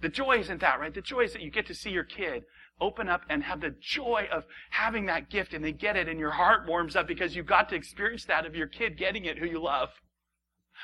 the 0.00 0.08
joy 0.08 0.38
isn't 0.38 0.60
that, 0.60 0.80
right? 0.80 0.94
The 0.94 1.00
joy 1.00 1.22
is 1.22 1.32
that 1.32 1.42
you 1.42 1.50
get 1.50 1.66
to 1.66 1.74
see 1.74 1.90
your 1.90 2.04
kid 2.04 2.44
open 2.80 3.08
up 3.08 3.22
and 3.28 3.42
have 3.42 3.60
the 3.60 3.74
joy 3.80 4.28
of 4.32 4.44
having 4.70 5.06
that 5.06 5.30
gift 5.30 5.52
and 5.52 5.64
they 5.64 5.72
get 5.72 5.96
it 5.96 6.08
and 6.08 6.18
your 6.18 6.30
heart 6.30 6.66
warms 6.66 6.94
up 6.94 7.08
because 7.08 7.34
you 7.34 7.42
got 7.42 7.68
to 7.68 7.74
experience 7.74 8.24
that 8.26 8.46
of 8.46 8.54
your 8.54 8.68
kid 8.68 8.96
getting 8.96 9.24
it 9.24 9.38
who 9.38 9.46
you 9.46 9.60
love. 9.60 9.90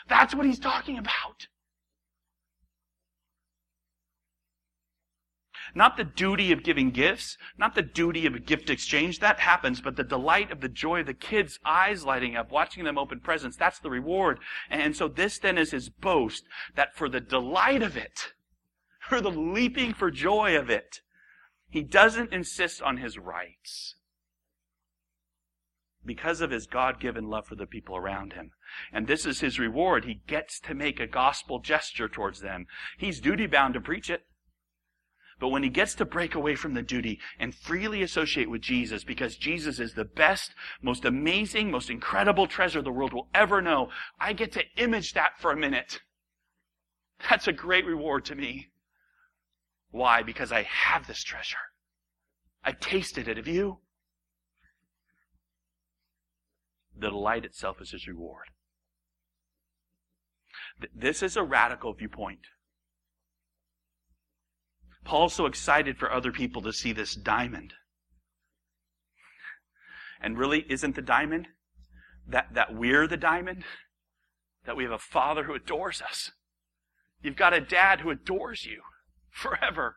That's 0.09 0.35
what 0.35 0.47
he's 0.47 0.59
talking 0.59 0.99
about. 0.99 1.47
Not 5.75 5.97
the 5.97 6.05
duty 6.05 6.53
of 6.53 6.63
giving 6.63 6.91
gifts, 6.91 7.37
not 7.59 7.75
the 7.75 7.83
duty 7.83 8.27
of 8.27 8.35
a 8.35 8.39
gift 8.39 8.71
exchange, 8.71 9.19
that 9.21 9.41
happens, 9.41 9.81
but 9.81 9.97
the 9.97 10.05
delight 10.05 10.53
of 10.53 10.61
the 10.61 10.69
joy 10.69 11.01
of 11.01 11.07
the 11.07 11.15
kids' 11.15 11.59
eyes 11.65 12.05
lighting 12.05 12.37
up, 12.37 12.53
watching 12.53 12.85
them 12.85 12.99
open 12.99 13.19
presents, 13.19 13.57
that's 13.57 13.81
the 13.81 13.91
reward. 13.91 14.39
And 14.71 14.97
so 14.97 15.09
this 15.09 15.39
then 15.39 15.59
is 15.59 15.73
his 15.73 15.89
boast, 15.89 16.45
that 16.77 16.95
for 16.95 17.09
the 17.09 17.21
delight 17.21 17.83
of 17.83 17.97
it, 17.97 18.35
for 19.09 19.21
the 19.21 19.31
leaping 19.31 19.93
for 19.95 20.11
joy 20.11 20.57
of 20.57 20.71
it. 20.71 21.01
He 21.69 21.83
doesn't 21.83 22.33
insist 22.33 22.81
on 22.83 22.99
his 22.99 23.19
rights 23.19 23.97
because 26.05 26.41
of 26.41 26.51
his 26.51 26.67
God 26.67 27.01
given 27.01 27.29
love 27.29 27.47
for 27.47 27.55
the 27.55 27.67
people 27.67 27.97
around 27.97 28.35
him. 28.35 28.51
And 28.93 29.07
this 29.07 29.27
is 29.27 29.41
his 29.41 29.59
reward. 29.59 30.05
He 30.05 30.23
gets 30.27 30.61
to 30.61 30.75
make 30.75 31.01
a 31.01 31.07
gospel 31.07 31.61
gesture 31.61 32.09
towards 32.09 32.41
them. 32.41 32.67
He's 32.99 33.21
duty 33.21 33.47
bound 33.47 33.75
to 33.75 33.81
preach 33.81 34.11
it. 34.11 34.23
But 35.41 35.49
when 35.49 35.65
he 35.65 35.69
gets 35.69 35.95
to 35.97 36.05
break 36.05 36.35
away 36.35 36.55
from 36.55 36.75
the 36.75 36.83
duty 36.83 37.19
and 37.39 37.55
freely 37.55 38.03
associate 38.03 38.49
with 38.49 38.63
Jesus, 38.63 39.03
because 39.03 39.37
Jesus 39.37 39.81
is 39.81 39.95
the 39.95 40.05
best, 40.05 40.55
most 40.81 41.05
amazing, 41.05 41.71
most 41.71 41.91
incredible 41.91 42.47
treasure 42.47 42.83
the 42.83 42.93
world 42.93 43.13
will 43.13 43.29
ever 43.35 43.61
know, 43.61 43.91
I 44.21 44.33
get 44.33 44.53
to 44.53 44.65
image 44.77 45.13
that 45.15 45.39
for 45.39 45.51
a 45.51 45.57
minute. 45.57 46.01
That's 47.29 47.49
a 47.49 47.53
great 47.53 47.85
reward 47.85 48.25
to 48.27 48.35
me. 48.35 48.69
Why? 49.95 50.25
Because 50.25 50.51
I 50.51 50.65
have 50.65 51.07
this 51.07 51.23
treasure. 51.23 51.71
I 52.65 52.73
tasted 52.73 53.29
it. 53.29 53.37
Have 53.37 53.47
you? 53.47 53.79
The 56.99 57.11
delight 57.11 57.45
itself 57.45 57.81
is 57.81 57.93
his 57.93 58.09
reward. 58.09 58.47
This 60.93 61.23
is 61.23 61.37
a 61.37 61.45
radical 61.45 61.93
viewpoint. 61.93 62.41
Paul's 65.05 65.35
so 65.35 65.47
excited 65.47 65.97
for 65.97 66.11
other 66.11 66.33
people 66.33 66.61
to 66.63 66.73
see 66.73 66.91
this 66.91 67.15
diamond. 67.15 67.75
And 70.21 70.37
really, 70.37 70.67
isn't 70.69 70.97
the 70.97 71.03
diamond 71.03 71.47
that, 72.27 72.49
that 72.55 72.75
we're 72.75 73.07
the 73.07 73.17
diamond, 73.17 73.63
that 74.67 74.77
we 74.77 74.83
have 74.83 74.93
a 74.93 74.99
father 74.99 75.45
who 75.45 75.55
adores 75.55 76.03
us. 76.03 76.33
You've 77.23 77.37
got 77.37 77.55
a 77.55 77.61
dad 77.61 78.01
who 78.01 78.11
adores 78.11 78.67
you 78.67 78.81
forever. 79.35 79.97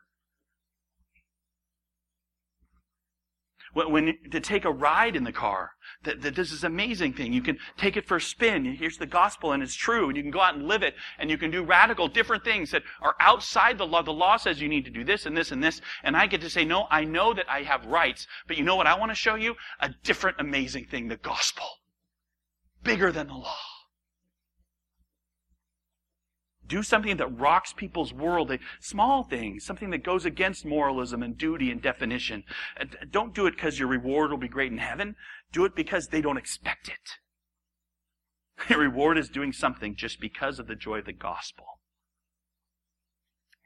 When, 3.72 3.92
when 3.92 4.18
to 4.30 4.40
take 4.40 4.64
a 4.64 4.72
ride 4.72 5.14
in 5.14 5.24
the 5.24 5.32
car, 5.32 5.70
that, 6.02 6.22
that 6.22 6.34
this 6.34 6.52
is 6.52 6.64
amazing 6.64 7.12
thing. 7.12 7.32
You 7.32 7.42
can 7.42 7.58
take 7.76 7.96
it 7.96 8.06
for 8.06 8.16
a 8.16 8.20
spin. 8.20 8.64
Here's 8.64 8.96
the 8.96 9.06
gospel 9.06 9.52
and 9.52 9.62
it's 9.62 9.74
true. 9.74 10.08
And 10.08 10.16
you 10.16 10.22
can 10.22 10.32
go 10.32 10.40
out 10.40 10.54
and 10.54 10.66
live 10.66 10.82
it. 10.82 10.94
And 11.18 11.30
you 11.30 11.38
can 11.38 11.50
do 11.50 11.62
radical 11.62 12.08
different 12.08 12.44
things 12.44 12.70
that 12.70 12.82
are 13.00 13.14
outside 13.20 13.78
the 13.78 13.86
law. 13.86 14.02
The 14.02 14.12
law 14.12 14.36
says 14.36 14.60
you 14.60 14.68
need 14.68 14.84
to 14.86 14.90
do 14.90 15.04
this 15.04 15.26
and 15.26 15.36
this 15.36 15.52
and 15.52 15.62
this. 15.62 15.80
And 16.02 16.16
I 16.16 16.26
get 16.26 16.40
to 16.40 16.50
say, 16.50 16.64
no, 16.64 16.86
I 16.90 17.04
know 17.04 17.34
that 17.34 17.48
I 17.48 17.62
have 17.62 17.86
rights. 17.86 18.26
But 18.46 18.56
you 18.56 18.64
know 18.64 18.76
what 18.76 18.86
I 18.86 18.98
want 18.98 19.10
to 19.10 19.16
show 19.16 19.34
you? 19.34 19.54
A 19.80 19.90
different 20.02 20.38
amazing 20.40 20.86
thing, 20.86 21.08
the 21.08 21.16
gospel. 21.16 21.66
Bigger 22.82 23.12
than 23.12 23.28
the 23.28 23.34
law. 23.34 23.77
Do 26.68 26.82
something 26.82 27.16
that 27.16 27.38
rocks 27.38 27.72
people's 27.72 28.12
world. 28.12 28.50
a 28.50 28.58
Small 28.80 29.24
things, 29.24 29.64
something 29.64 29.90
that 29.90 30.04
goes 30.04 30.24
against 30.24 30.64
moralism 30.64 31.22
and 31.22 31.36
duty 31.36 31.70
and 31.70 31.80
definition. 31.82 32.44
Uh, 32.80 32.84
don't 33.10 33.34
do 33.34 33.46
it 33.46 33.52
because 33.52 33.78
your 33.78 33.88
reward 33.88 34.30
will 34.30 34.38
be 34.38 34.48
great 34.48 34.70
in 34.70 34.78
heaven. 34.78 35.16
Do 35.50 35.64
it 35.64 35.74
because 35.74 36.08
they 36.08 36.20
don't 36.20 36.36
expect 36.36 36.88
it. 36.88 37.18
Your 38.68 38.80
reward 38.80 39.18
is 39.18 39.28
doing 39.28 39.52
something 39.52 39.94
just 39.96 40.20
because 40.20 40.58
of 40.58 40.66
the 40.66 40.74
joy 40.74 40.98
of 40.98 41.06
the 41.06 41.12
gospel. 41.12 41.64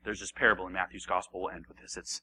There's 0.04 0.20
this 0.20 0.32
parable 0.32 0.66
in 0.66 0.72
Matthew's 0.72 1.06
gospel. 1.06 1.42
We'll 1.42 1.54
end 1.54 1.66
with 1.68 1.78
this. 1.78 1.96
It's, 1.96 2.22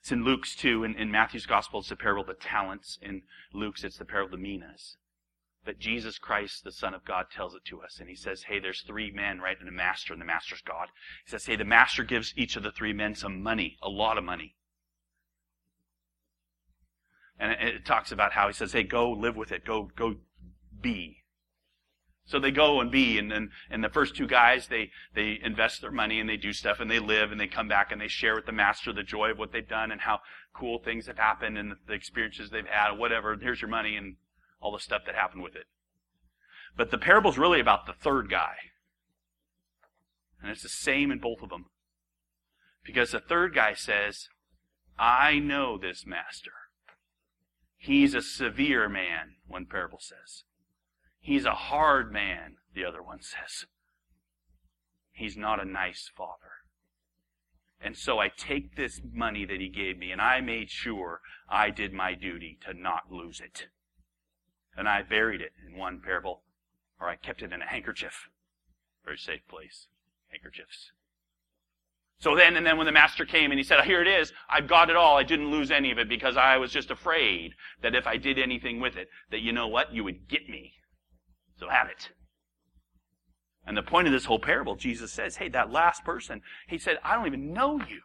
it's 0.00 0.12
in 0.12 0.24
Luke's 0.24 0.56
too. 0.56 0.82
In, 0.82 0.94
in 0.94 1.10
Matthew's 1.10 1.46
gospel, 1.46 1.80
it's 1.80 1.90
the 1.90 1.96
parable 1.96 2.22
of 2.22 2.28
the 2.28 2.34
talents. 2.34 2.98
In 3.02 3.22
Luke's, 3.52 3.84
it's 3.84 3.98
the 3.98 4.04
parable 4.04 4.34
of 4.34 4.40
the 4.40 4.42
minas. 4.42 4.96
But 5.64 5.78
Jesus 5.78 6.18
Christ, 6.18 6.64
the 6.64 6.72
Son 6.72 6.94
of 6.94 7.04
God, 7.04 7.26
tells 7.30 7.54
it 7.54 7.64
to 7.66 7.82
us. 7.82 7.98
And 8.00 8.08
he 8.08 8.14
says, 8.14 8.44
hey, 8.44 8.58
there's 8.58 8.82
three 8.82 9.10
men, 9.10 9.40
right? 9.40 9.58
And 9.60 9.68
a 9.68 9.72
master, 9.72 10.12
and 10.12 10.20
the 10.20 10.26
master's 10.26 10.62
God. 10.62 10.88
He 11.24 11.30
says, 11.30 11.44
hey, 11.44 11.56
the 11.56 11.64
master 11.64 12.02
gives 12.02 12.32
each 12.36 12.56
of 12.56 12.62
the 12.62 12.72
three 12.72 12.94
men 12.94 13.14
some 13.14 13.42
money, 13.42 13.76
a 13.82 13.90
lot 13.90 14.16
of 14.16 14.24
money. 14.24 14.56
And 17.38 17.52
it 17.52 17.84
talks 17.84 18.10
about 18.12 18.32
how 18.32 18.46
he 18.46 18.52
says, 18.54 18.72
hey, 18.72 18.82
go 18.82 19.10
live 19.10 19.36
with 19.36 19.52
it. 19.52 19.64
Go, 19.64 19.90
go 19.96 20.16
be. 20.80 21.18
So 22.26 22.38
they 22.38 22.52
go 22.52 22.80
and 22.80 22.92
be, 22.92 23.18
and 23.18 23.28
then 23.30 23.50
and 23.70 23.82
the 23.82 23.88
first 23.88 24.14
two 24.14 24.28
guys 24.28 24.68
they 24.68 24.90
they 25.16 25.40
invest 25.42 25.80
their 25.80 25.90
money 25.90 26.20
and 26.20 26.28
they 26.28 26.36
do 26.36 26.52
stuff 26.52 26.78
and 26.78 26.88
they 26.88 27.00
live 27.00 27.32
and 27.32 27.40
they 27.40 27.48
come 27.48 27.66
back 27.66 27.90
and 27.90 28.00
they 28.00 28.06
share 28.06 28.36
with 28.36 28.46
the 28.46 28.52
master 28.52 28.92
the 28.92 29.02
joy 29.02 29.32
of 29.32 29.38
what 29.38 29.50
they've 29.50 29.66
done 29.66 29.90
and 29.90 30.02
how 30.02 30.20
cool 30.54 30.78
things 30.78 31.08
have 31.08 31.18
happened 31.18 31.58
and 31.58 31.74
the 31.88 31.92
experiences 31.92 32.50
they've 32.50 32.66
had, 32.66 32.92
whatever. 32.92 33.36
Here's 33.40 33.60
your 33.60 33.70
money 33.70 33.96
and 33.96 34.14
all 34.60 34.72
the 34.72 34.78
stuff 34.78 35.02
that 35.06 35.14
happened 35.14 35.42
with 35.42 35.56
it. 35.56 35.66
But 36.76 36.90
the 36.90 36.98
parable's 36.98 37.38
really 37.38 37.60
about 37.60 37.86
the 37.86 37.92
third 37.92 38.30
guy. 38.30 38.54
And 40.40 40.50
it's 40.50 40.62
the 40.62 40.68
same 40.68 41.10
in 41.10 41.18
both 41.18 41.42
of 41.42 41.50
them. 41.50 41.66
Because 42.84 43.10
the 43.10 43.20
third 43.20 43.54
guy 43.54 43.74
says, 43.74 44.28
I 44.98 45.38
know 45.38 45.78
this 45.78 46.06
master. 46.06 46.52
He's 47.76 48.14
a 48.14 48.22
severe 48.22 48.88
man, 48.88 49.36
one 49.46 49.66
parable 49.66 50.00
says. 50.00 50.44
He's 51.18 51.44
a 51.44 51.54
hard 51.54 52.12
man, 52.12 52.56
the 52.74 52.84
other 52.84 53.02
one 53.02 53.20
says. 53.22 53.66
He's 55.12 55.36
not 55.36 55.60
a 55.60 55.70
nice 55.70 56.10
father. 56.14 56.60
And 57.80 57.96
so 57.96 58.18
I 58.18 58.28
take 58.28 58.76
this 58.76 59.00
money 59.10 59.46
that 59.46 59.60
he 59.60 59.68
gave 59.68 59.98
me 59.98 60.12
and 60.12 60.20
I 60.20 60.40
made 60.40 60.70
sure 60.70 61.20
I 61.48 61.70
did 61.70 61.92
my 61.92 62.14
duty 62.14 62.58
to 62.66 62.74
not 62.74 63.10
lose 63.10 63.40
it 63.40 63.68
and 64.76 64.88
I 64.88 65.02
buried 65.02 65.40
it 65.40 65.52
in 65.66 65.78
one 65.78 66.00
parable, 66.00 66.42
or 67.00 67.08
I 67.08 67.16
kept 67.16 67.42
it 67.42 67.52
in 67.52 67.62
a 67.62 67.66
handkerchief. 67.66 68.28
Very 69.04 69.18
safe 69.18 69.46
place. 69.48 69.86
Handkerchiefs. 70.28 70.92
So 72.18 72.36
then, 72.36 72.56
and 72.56 72.66
then 72.66 72.76
when 72.76 72.86
the 72.86 72.92
master 72.92 73.24
came 73.24 73.50
and 73.50 73.58
he 73.58 73.64
said, 73.64 73.82
here 73.84 74.02
it 74.02 74.08
is, 74.08 74.32
I've 74.48 74.68
got 74.68 74.90
it 74.90 74.96
all. 74.96 75.16
I 75.16 75.22
didn't 75.22 75.50
lose 75.50 75.70
any 75.70 75.90
of 75.90 75.98
it 75.98 76.08
because 76.08 76.36
I 76.36 76.58
was 76.58 76.70
just 76.70 76.90
afraid 76.90 77.54
that 77.82 77.94
if 77.94 78.06
I 78.06 78.18
did 78.18 78.38
anything 78.38 78.78
with 78.78 78.96
it, 78.96 79.08
that 79.30 79.40
you 79.40 79.52
know 79.52 79.66
what? 79.66 79.94
You 79.94 80.04
would 80.04 80.28
get 80.28 80.48
me. 80.48 80.74
So 81.58 81.70
have 81.70 81.88
it. 81.88 82.10
And 83.66 83.74
the 83.76 83.82
point 83.82 84.06
of 84.06 84.12
this 84.12 84.26
whole 84.26 84.38
parable, 84.38 84.76
Jesus 84.76 85.12
says, 85.12 85.36
hey, 85.36 85.48
that 85.48 85.72
last 85.72 86.04
person, 86.04 86.42
he 86.68 86.76
said, 86.78 86.98
I 87.02 87.14
don't 87.16 87.26
even 87.26 87.54
know 87.54 87.78
you. 87.78 88.00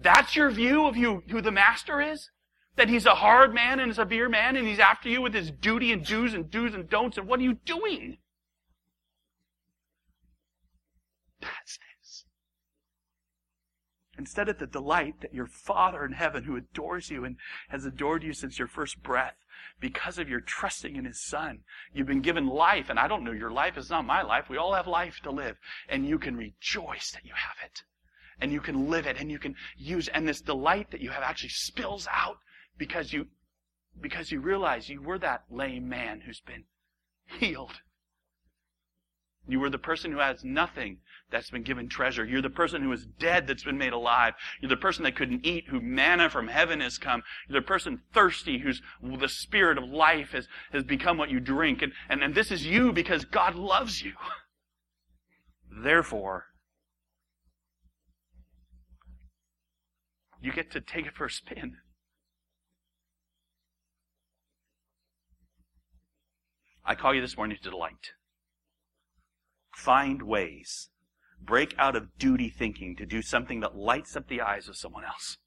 That's 0.00 0.34
your 0.34 0.50
view 0.50 0.86
of 0.86 0.96
you, 0.96 1.22
who 1.28 1.40
the 1.40 1.52
master 1.52 2.00
is? 2.00 2.30
That 2.76 2.88
he's 2.88 3.06
a 3.06 3.14
hard 3.14 3.54
man 3.54 3.80
and 3.80 3.90
a 3.90 3.94
severe 3.94 4.28
man 4.28 4.56
and 4.56 4.66
he's 4.66 4.78
after 4.78 5.08
you 5.08 5.22
with 5.22 5.34
his 5.34 5.50
duty 5.50 5.92
and 5.92 6.04
do's 6.04 6.34
and 6.34 6.50
do's 6.50 6.74
and 6.74 6.88
don'ts 6.88 7.16
and 7.18 7.26
what 7.26 7.40
are 7.40 7.44
you 7.44 7.54
doing? 7.64 8.18
That's 11.40 11.78
this. 11.78 12.24
Instead 14.18 14.48
of 14.48 14.58
the 14.58 14.66
delight 14.66 15.20
that 15.20 15.34
your 15.34 15.46
Father 15.46 16.04
in 16.04 16.12
heaven 16.12 16.44
who 16.44 16.56
adores 16.56 17.10
you 17.10 17.24
and 17.24 17.36
has 17.68 17.84
adored 17.84 18.22
you 18.22 18.32
since 18.32 18.58
your 18.58 18.68
first 18.68 19.02
breath, 19.02 19.36
because 19.78 20.18
of 20.18 20.28
your 20.28 20.40
trusting 20.40 20.96
in 20.96 21.04
His 21.04 21.22
Son, 21.22 21.60
you've 21.92 22.06
been 22.06 22.22
given 22.22 22.46
life. 22.46 22.88
And 22.88 22.98
I 22.98 23.08
don't 23.08 23.24
know 23.24 23.32
your 23.32 23.50
life 23.50 23.76
is 23.76 23.90
not 23.90 24.06
my 24.06 24.22
life. 24.22 24.48
We 24.48 24.56
all 24.56 24.74
have 24.74 24.86
life 24.86 25.20
to 25.22 25.30
live. 25.30 25.58
And 25.88 26.06
you 26.06 26.18
can 26.18 26.36
rejoice 26.36 27.10
that 27.12 27.24
you 27.24 27.32
have 27.34 27.56
it. 27.64 27.82
And 28.40 28.52
you 28.52 28.60
can 28.60 28.90
live 28.90 29.06
it 29.06 29.18
and 29.18 29.30
you 29.30 29.38
can 29.38 29.54
use, 29.76 30.08
and 30.08 30.26
this 30.26 30.40
delight 30.40 30.90
that 30.90 31.00
you 31.00 31.10
have 31.10 31.22
actually 31.22 31.50
spills 31.50 32.06
out 32.10 32.38
because 32.78 33.12
you 33.12 33.26
because 34.00 34.30
you 34.30 34.40
realize 34.40 34.88
you 34.88 35.00
were 35.00 35.18
that 35.18 35.44
lame 35.50 35.88
man 35.88 36.20
who's 36.20 36.40
been 36.40 36.64
healed. 37.26 37.80
You 39.48 39.60
were 39.60 39.70
the 39.70 39.78
person 39.78 40.10
who 40.10 40.18
has 40.18 40.44
nothing 40.44 40.98
that's 41.30 41.50
been 41.50 41.62
given 41.62 41.88
treasure. 41.88 42.24
You're 42.24 42.42
the 42.42 42.50
person 42.50 42.82
who 42.82 42.92
is 42.92 43.06
dead 43.18 43.46
that's 43.46 43.62
been 43.62 43.78
made 43.78 43.92
alive. 43.92 44.34
You're 44.60 44.68
the 44.68 44.76
person 44.76 45.04
that 45.04 45.14
couldn't 45.14 45.46
eat, 45.46 45.66
who 45.68 45.80
manna 45.80 46.28
from 46.28 46.48
heaven 46.48 46.80
has 46.80 46.98
come. 46.98 47.22
You're 47.48 47.60
the 47.60 47.66
person 47.66 48.02
thirsty 48.12 48.58
whose 48.58 48.82
the 49.02 49.28
spirit 49.28 49.78
of 49.78 49.84
life 49.84 50.32
has, 50.32 50.48
has 50.72 50.82
become 50.82 51.16
what 51.16 51.30
you 51.30 51.38
drink. 51.38 51.80
And, 51.82 51.92
and, 52.08 52.22
and 52.22 52.34
this 52.34 52.50
is 52.50 52.66
you 52.66 52.92
because 52.92 53.24
God 53.24 53.54
loves 53.54 54.02
you. 54.02 54.14
Therefore, 55.82 56.46
you 60.40 60.52
get 60.52 60.72
to 60.72 60.80
take 60.80 61.06
it 61.06 61.14
for 61.14 61.26
a 61.26 61.30
spin. 61.30 61.76
I 66.88 66.94
call 66.94 67.12
you 67.12 67.20
this 67.20 67.36
morning 67.36 67.58
to 67.60 67.70
delight. 67.70 68.12
Find 69.74 70.22
ways. 70.22 70.88
Break 71.40 71.74
out 71.78 71.96
of 71.96 72.16
duty 72.16 72.48
thinking 72.48 72.94
to 72.96 73.04
do 73.04 73.22
something 73.22 73.58
that 73.60 73.76
lights 73.76 74.14
up 74.14 74.28
the 74.28 74.40
eyes 74.40 74.68
of 74.68 74.76
someone 74.76 75.04
else. 75.04 75.38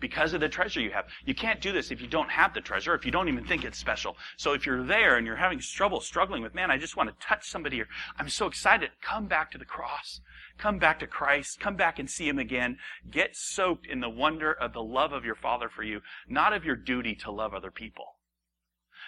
Because 0.00 0.32
of 0.32 0.40
the 0.40 0.48
treasure 0.48 0.80
you 0.80 0.90
have. 0.90 1.04
You 1.26 1.34
can't 1.34 1.60
do 1.60 1.70
this 1.70 1.90
if 1.90 2.00
you 2.00 2.06
don't 2.08 2.30
have 2.30 2.54
the 2.54 2.62
treasure, 2.62 2.94
if 2.94 3.04
you 3.04 3.12
don't 3.12 3.28
even 3.28 3.44
think 3.44 3.62
it's 3.62 3.78
special. 3.78 4.16
So 4.38 4.54
if 4.54 4.64
you're 4.64 4.82
there 4.82 5.16
and 5.16 5.26
you're 5.26 5.36
having 5.36 5.58
trouble, 5.60 6.00
struggling 6.00 6.42
with, 6.42 6.54
man, 6.54 6.70
I 6.70 6.78
just 6.78 6.96
want 6.96 7.10
to 7.10 7.26
touch 7.26 7.46
somebody 7.46 7.76
here. 7.76 7.88
I'm 8.18 8.30
so 8.30 8.46
excited. 8.46 8.90
Come 9.02 9.26
back 9.26 9.50
to 9.50 9.58
the 9.58 9.66
cross. 9.66 10.22
Come 10.56 10.78
back 10.78 10.98
to 11.00 11.06
Christ. 11.06 11.60
Come 11.60 11.76
back 11.76 11.98
and 11.98 12.10
see 12.10 12.26
Him 12.26 12.38
again. 12.38 12.78
Get 13.10 13.36
soaked 13.36 13.86
in 13.86 14.00
the 14.00 14.10
wonder 14.10 14.50
of 14.50 14.72
the 14.72 14.82
love 14.82 15.12
of 15.12 15.26
your 15.26 15.36
Father 15.36 15.68
for 15.68 15.82
you, 15.82 16.00
not 16.26 16.54
of 16.54 16.64
your 16.64 16.76
duty 16.76 17.14
to 17.16 17.30
love 17.30 17.52
other 17.52 17.70
people. 17.70 18.13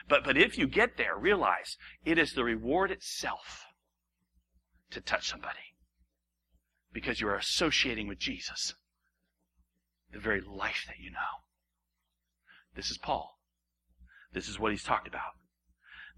But, 0.09 0.25
but 0.25 0.37
if 0.37 0.59
you 0.59 0.67
get 0.67 0.97
there, 0.97 1.17
realize 1.17 1.77
it 2.05 2.19
is 2.19 2.33
the 2.33 2.45
reward 2.45 2.91
itself 2.91 3.65
to 4.91 5.01
touch 5.01 5.29
somebody. 5.29 5.75
Because 6.93 7.21
you 7.21 7.29
are 7.29 7.37
associating 7.37 8.09
with 8.09 8.19
Jesus, 8.19 8.75
the 10.13 10.19
very 10.19 10.41
life 10.41 10.85
that 10.87 10.99
you 10.99 11.11
know. 11.11 11.45
This 12.75 12.91
is 12.91 12.99
Paul. 12.99 13.39
This 14.33 14.49
is 14.49 14.59
what 14.59 14.73
he's 14.73 14.85
talked 14.85 15.09
about. 15.09 15.33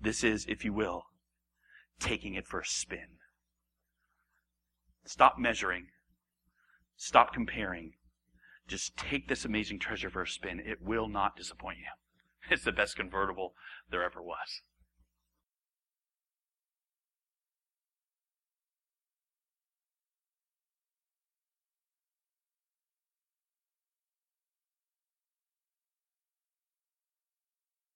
This 0.01 0.23
is, 0.23 0.45
if 0.49 0.65
you 0.65 0.73
will, 0.73 1.05
taking 1.99 2.35
it 2.35 2.47
for 2.47 2.61
a 2.61 2.67
spin. 2.67 3.19
Stop 5.05 5.37
measuring. 5.39 5.87
Stop 6.97 7.33
comparing. 7.33 7.93
Just 8.67 8.97
take 8.97 9.29
this 9.29 9.45
amazing 9.45 9.79
treasure 9.79 10.11
for 10.11 10.23
a 10.23 10.29
spin. 10.29 10.61
It 10.61 10.83
will 10.83 11.09
not 11.09 11.37
disappoint 11.37 11.79
you. 11.79 11.87
It's 12.51 12.65
the 12.65 12.73
best 12.73 12.97
convertible 12.97 13.55
there 13.91 14.03
ever 14.03 14.23
was. 14.23 14.63